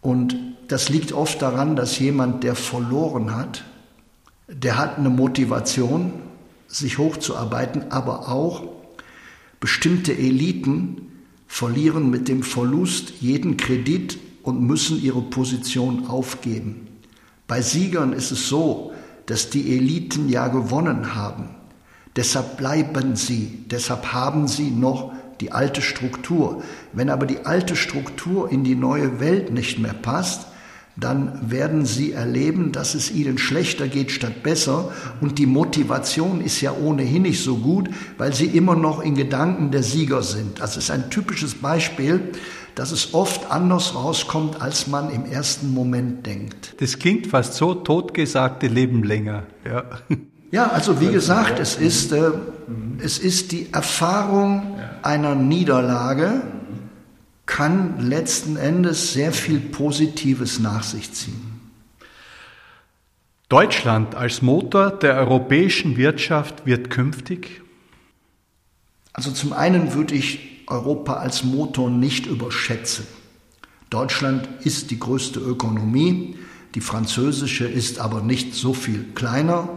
[0.00, 0.36] Und
[0.70, 3.64] das liegt oft daran, dass jemand, der verloren hat,
[4.46, 6.12] der hat eine Motivation,
[6.68, 8.68] sich hochzuarbeiten, aber auch
[9.58, 11.10] bestimmte Eliten
[11.48, 16.86] verlieren mit dem Verlust jeden Kredit und müssen ihre Position aufgeben.
[17.48, 18.92] Bei Siegern ist es so,
[19.26, 21.48] dass die Eliten ja gewonnen haben.
[22.14, 26.62] Deshalb bleiben sie, deshalb haben sie noch die alte Struktur.
[26.92, 30.46] Wenn aber die alte Struktur in die neue Welt nicht mehr passt,
[31.00, 34.92] dann werden sie erleben, dass es ihnen schlechter geht statt besser.
[35.20, 39.70] Und die Motivation ist ja ohnehin nicht so gut, weil sie immer noch in Gedanken
[39.70, 40.60] der Sieger sind.
[40.60, 42.20] Das ist ein typisches Beispiel,
[42.74, 46.74] dass es oft anders rauskommt, als man im ersten Moment denkt.
[46.78, 49.44] Das klingt fast so, totgesagte leben länger.
[49.64, 49.84] Ja,
[50.50, 52.30] ja also wie gesagt, es ist, äh,
[53.02, 56.42] es ist die Erfahrung einer Niederlage,
[57.50, 61.60] kann letzten Endes sehr viel Positives nach sich ziehen.
[63.48, 67.60] Deutschland als Motor der europäischen Wirtschaft wird künftig?
[69.12, 73.08] Also zum einen würde ich Europa als Motor nicht überschätzen.
[73.90, 76.36] Deutschland ist die größte Ökonomie,
[76.76, 79.68] die französische ist aber nicht so viel kleiner.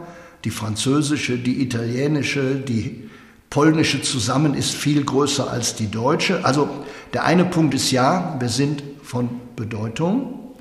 [0.44, 3.10] Die französische, die italienische, die
[3.54, 6.44] polnische zusammen ist viel größer als die deutsche.
[6.44, 6.68] Also
[7.14, 10.56] der eine Punkt ist ja, wir sind von Bedeutung.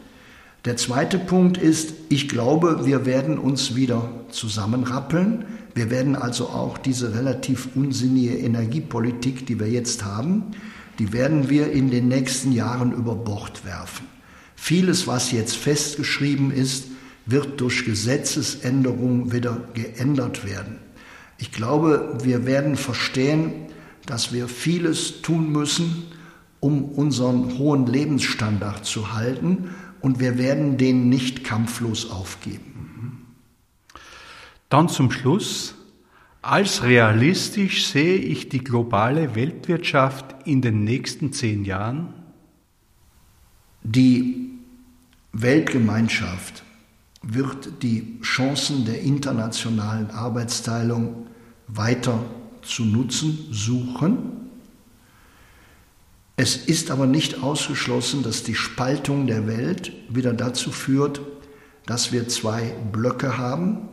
[0.66, 5.46] Der zweite Punkt ist, ich glaube, wir werden uns wieder zusammenrappeln.
[5.74, 10.50] Wir werden also auch diese relativ unsinnige Energiepolitik, die wir jetzt haben,
[10.98, 14.04] die werden wir in den nächsten Jahren über Bord werfen.
[14.54, 16.88] Vieles, was jetzt festgeschrieben ist,
[17.24, 20.81] wird durch Gesetzesänderungen wieder geändert werden.
[21.42, 23.52] Ich glaube, wir werden verstehen,
[24.06, 26.04] dass wir vieles tun müssen,
[26.60, 29.70] um unseren hohen Lebensstandard zu halten
[30.00, 33.26] und wir werden den nicht kampflos aufgeben.
[34.68, 35.74] Dann zum Schluss.
[36.42, 42.14] Als realistisch sehe ich die globale Weltwirtschaft in den nächsten zehn Jahren?
[43.82, 44.48] Die
[45.32, 46.62] Weltgemeinschaft
[47.20, 51.26] wird die Chancen der internationalen Arbeitsteilung
[51.74, 52.24] weiter
[52.62, 54.42] zu nutzen suchen
[56.36, 61.20] es ist aber nicht ausgeschlossen, dass die Spaltung der Welt wieder dazu führt,
[61.86, 63.88] dass wir zwei Blöcke haben,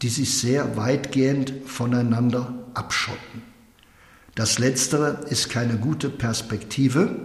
[0.00, 3.42] die sich sehr weitgehend voneinander abschotten.
[4.34, 7.16] Das Letztere ist keine gute Perspektive,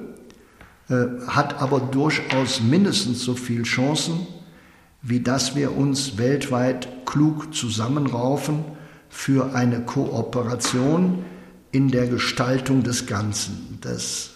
[0.89, 4.27] äh, hat aber durchaus mindestens so viele Chancen,
[5.01, 8.65] wie dass wir uns weltweit klug zusammenraufen
[9.15, 11.23] für eine Kooperation
[11.71, 13.79] in der Gestaltung des Ganzen.
[13.79, 14.31] Das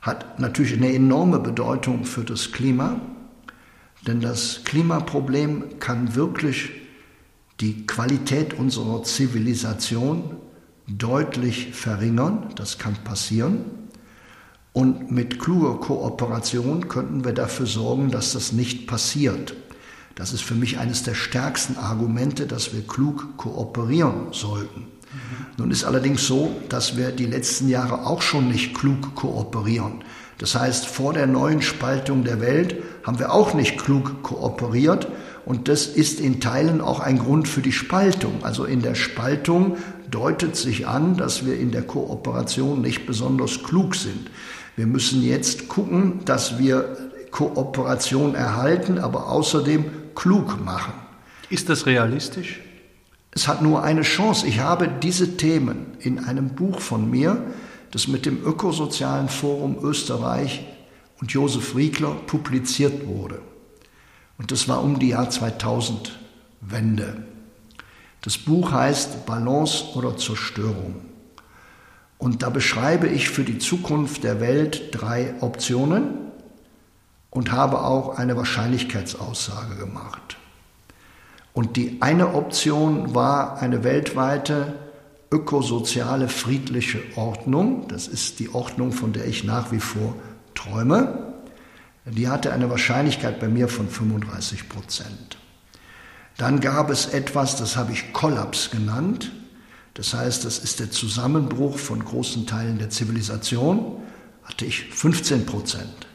[0.00, 2.98] hat natürlich eine enorme Bedeutung für das Klima,
[4.06, 6.70] denn das Klimaproblem kann wirklich
[7.60, 10.36] die Qualität unserer Zivilisation
[10.88, 12.48] deutlich verringern.
[12.56, 13.66] Das kann passieren.
[14.72, 19.54] Und mit kluger Kooperation könnten wir dafür sorgen, dass das nicht passiert.
[20.16, 24.86] Das ist für mich eines der stärksten Argumente, dass wir klug kooperieren sollten.
[25.58, 30.02] Nun ist allerdings so, dass wir die letzten Jahre auch schon nicht klug kooperieren.
[30.38, 35.06] Das heißt, vor der neuen Spaltung der Welt haben wir auch nicht klug kooperiert
[35.44, 38.42] und das ist in Teilen auch ein Grund für die Spaltung.
[38.42, 39.76] Also in der Spaltung
[40.10, 44.30] deutet sich an, dass wir in der Kooperation nicht besonders klug sind.
[44.76, 46.96] Wir müssen jetzt gucken, dass wir
[47.30, 49.84] Kooperation erhalten, aber außerdem
[50.16, 50.94] klug machen.
[51.48, 52.60] Ist das realistisch?
[53.30, 54.46] Es hat nur eine Chance.
[54.46, 57.44] Ich habe diese Themen in einem Buch von mir,
[57.92, 60.66] das mit dem Ökosozialen Forum Österreich
[61.20, 63.40] und Josef Riegler publiziert wurde.
[64.38, 66.18] Und das war um die Jahr 2000
[66.60, 67.24] Wende.
[68.22, 70.96] Das Buch heißt Balance oder Zerstörung.
[72.18, 76.25] Und da beschreibe ich für die Zukunft der Welt drei Optionen
[77.36, 80.38] und habe auch eine Wahrscheinlichkeitsaussage gemacht.
[81.52, 84.74] Und die eine Option war eine weltweite
[85.30, 87.88] ökosoziale friedliche Ordnung.
[87.88, 90.14] Das ist die Ordnung, von der ich nach wie vor
[90.54, 91.34] träume.
[92.06, 95.36] Die hatte eine Wahrscheinlichkeit bei mir von 35 Prozent.
[96.38, 99.30] Dann gab es etwas, das habe ich Kollaps genannt.
[99.92, 104.00] Das heißt, das ist der Zusammenbruch von großen Teilen der Zivilisation.
[104.44, 106.05] Hatte ich 15 Prozent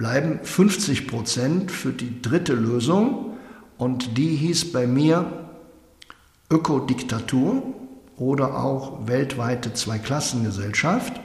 [0.00, 3.34] bleiben 50 Prozent für die dritte Lösung
[3.76, 5.50] und die hieß bei mir
[6.50, 7.62] Ökodiktatur
[8.16, 11.20] oder auch weltweite Zweiklassengesellschaft.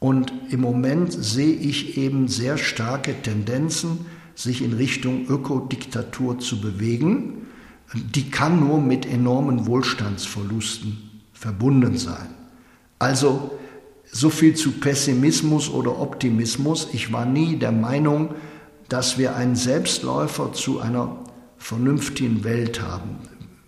[0.00, 4.04] Und im Moment sehe ich eben sehr starke Tendenzen,
[4.34, 7.46] sich in Richtung Ökodiktatur zu bewegen.
[7.94, 12.34] Die kann nur mit enormen Wohlstandsverlusten verbunden sein.
[12.98, 13.58] Also
[14.12, 16.88] so viel zu Pessimismus oder Optimismus.
[16.92, 18.34] Ich war nie der Meinung,
[18.88, 21.16] dass wir einen Selbstläufer zu einer
[21.56, 23.16] vernünftigen Welt haben.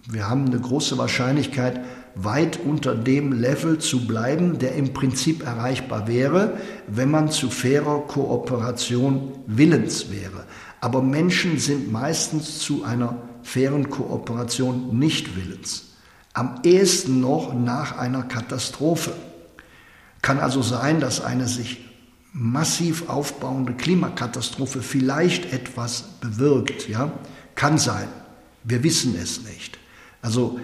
[0.07, 1.81] Wir haben eine große Wahrscheinlichkeit,
[2.15, 8.01] weit unter dem Level zu bleiben, der im Prinzip erreichbar wäre, wenn man zu fairer
[8.01, 10.45] Kooperation willens wäre.
[10.83, 15.95] Aber Menschen sind meistens zu einer fairen Kooperation nicht willens.
[16.35, 19.13] Am ehesten noch nach einer Katastrophe.
[20.25, 21.81] Kann also sein, dass eine sich
[22.33, 26.89] massiv aufbauende Klimakatastrophe vielleicht etwas bewirkt.
[26.89, 27.13] Ja?
[27.57, 28.09] Kann sein.
[28.63, 29.79] Wir wissen es nicht.
[30.23, 30.59] Also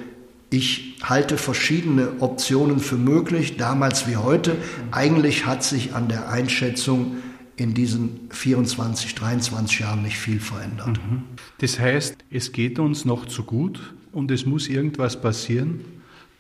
[0.49, 4.57] ich halte verschiedene Optionen für möglich, damals wie heute.
[4.93, 7.17] Eigentlich hat sich an der Einschätzung
[7.57, 10.99] in diesen 24, 23 Jahren nicht viel verändert.
[11.05, 11.25] Mhm.
[11.59, 15.85] Das heißt, es geht uns noch zu gut und es muss irgendwas passieren,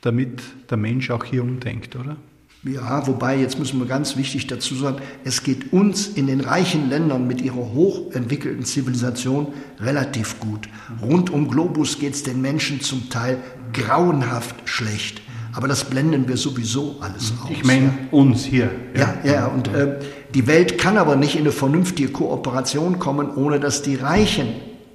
[0.00, 0.40] damit
[0.70, 2.16] der Mensch auch hier umdenkt, oder?
[2.62, 6.90] Ja, wobei, jetzt müssen wir ganz wichtig dazu sagen, es geht uns in den reichen
[6.90, 10.68] Ländern mit ihrer hochentwickelten Zivilisation relativ gut.
[11.00, 13.38] Rund um Globus geht es den Menschen zum Teil
[13.72, 15.22] grauenhaft schlecht.
[15.54, 17.50] Aber das blenden wir sowieso alles aus.
[17.50, 18.70] Ich meine uns hier.
[18.94, 19.46] Ja, ja, ja.
[19.46, 19.98] und äh,
[20.34, 24.48] die Welt kann aber nicht in eine vernünftige Kooperation kommen, ohne dass die Reichen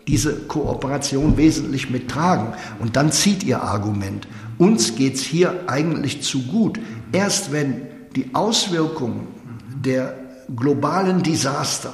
[0.08, 2.54] diese Kooperation wesentlich mittragen.
[2.80, 4.28] Und dann zieht ihr Argument.
[4.58, 6.80] Uns geht's hier eigentlich zu gut.
[7.16, 9.28] Erst wenn die Auswirkungen
[9.70, 10.16] der
[10.54, 11.94] globalen Desaster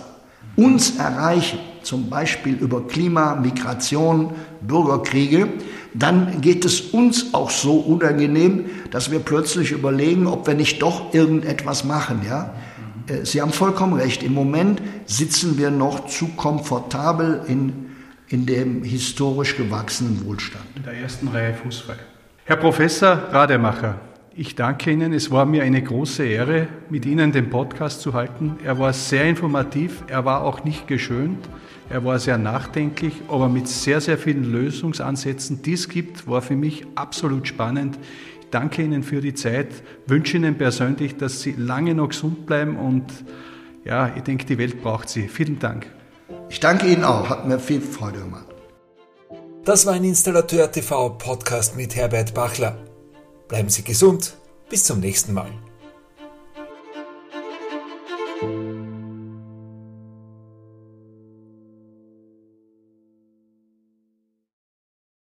[0.55, 5.47] uns erreichen, zum Beispiel über Klima, Migration, Bürgerkriege,
[5.93, 11.13] dann geht es uns auch so unangenehm, dass wir plötzlich überlegen, ob wir nicht doch
[11.13, 12.55] irgendetwas machen, ja.
[13.07, 14.23] Äh, Sie haben vollkommen recht.
[14.23, 17.91] Im Moment sitzen wir noch zu komfortabel in,
[18.27, 20.65] in dem historisch gewachsenen Wohlstand.
[20.75, 21.95] In der ersten Reihe fußfrei.
[22.45, 23.99] Herr Professor Rademacher,
[24.35, 25.13] ich danke Ihnen.
[25.13, 28.57] Es war mir eine große Ehre, mit Ihnen den Podcast zu halten.
[28.63, 31.37] Er war sehr informativ, er war auch nicht geschönt,
[31.89, 36.55] er war sehr nachdenklich, aber mit sehr, sehr vielen Lösungsansätzen, die es gibt, war für
[36.55, 37.99] mich absolut spannend.
[38.41, 39.69] Ich danke Ihnen für die Zeit,
[40.07, 43.05] wünsche Ihnen persönlich, dass Sie lange noch gesund bleiben und
[43.83, 45.27] ja, ich denke, die Welt braucht Sie.
[45.27, 45.87] Vielen Dank.
[46.49, 48.45] Ich danke Ihnen auch, hat mir viel Freude gemacht.
[49.65, 52.90] Das war ein Installateur TV Podcast mit Herbert Bachler.
[53.51, 54.37] Bleiben Sie gesund.
[54.69, 55.51] Bis zum nächsten Mal.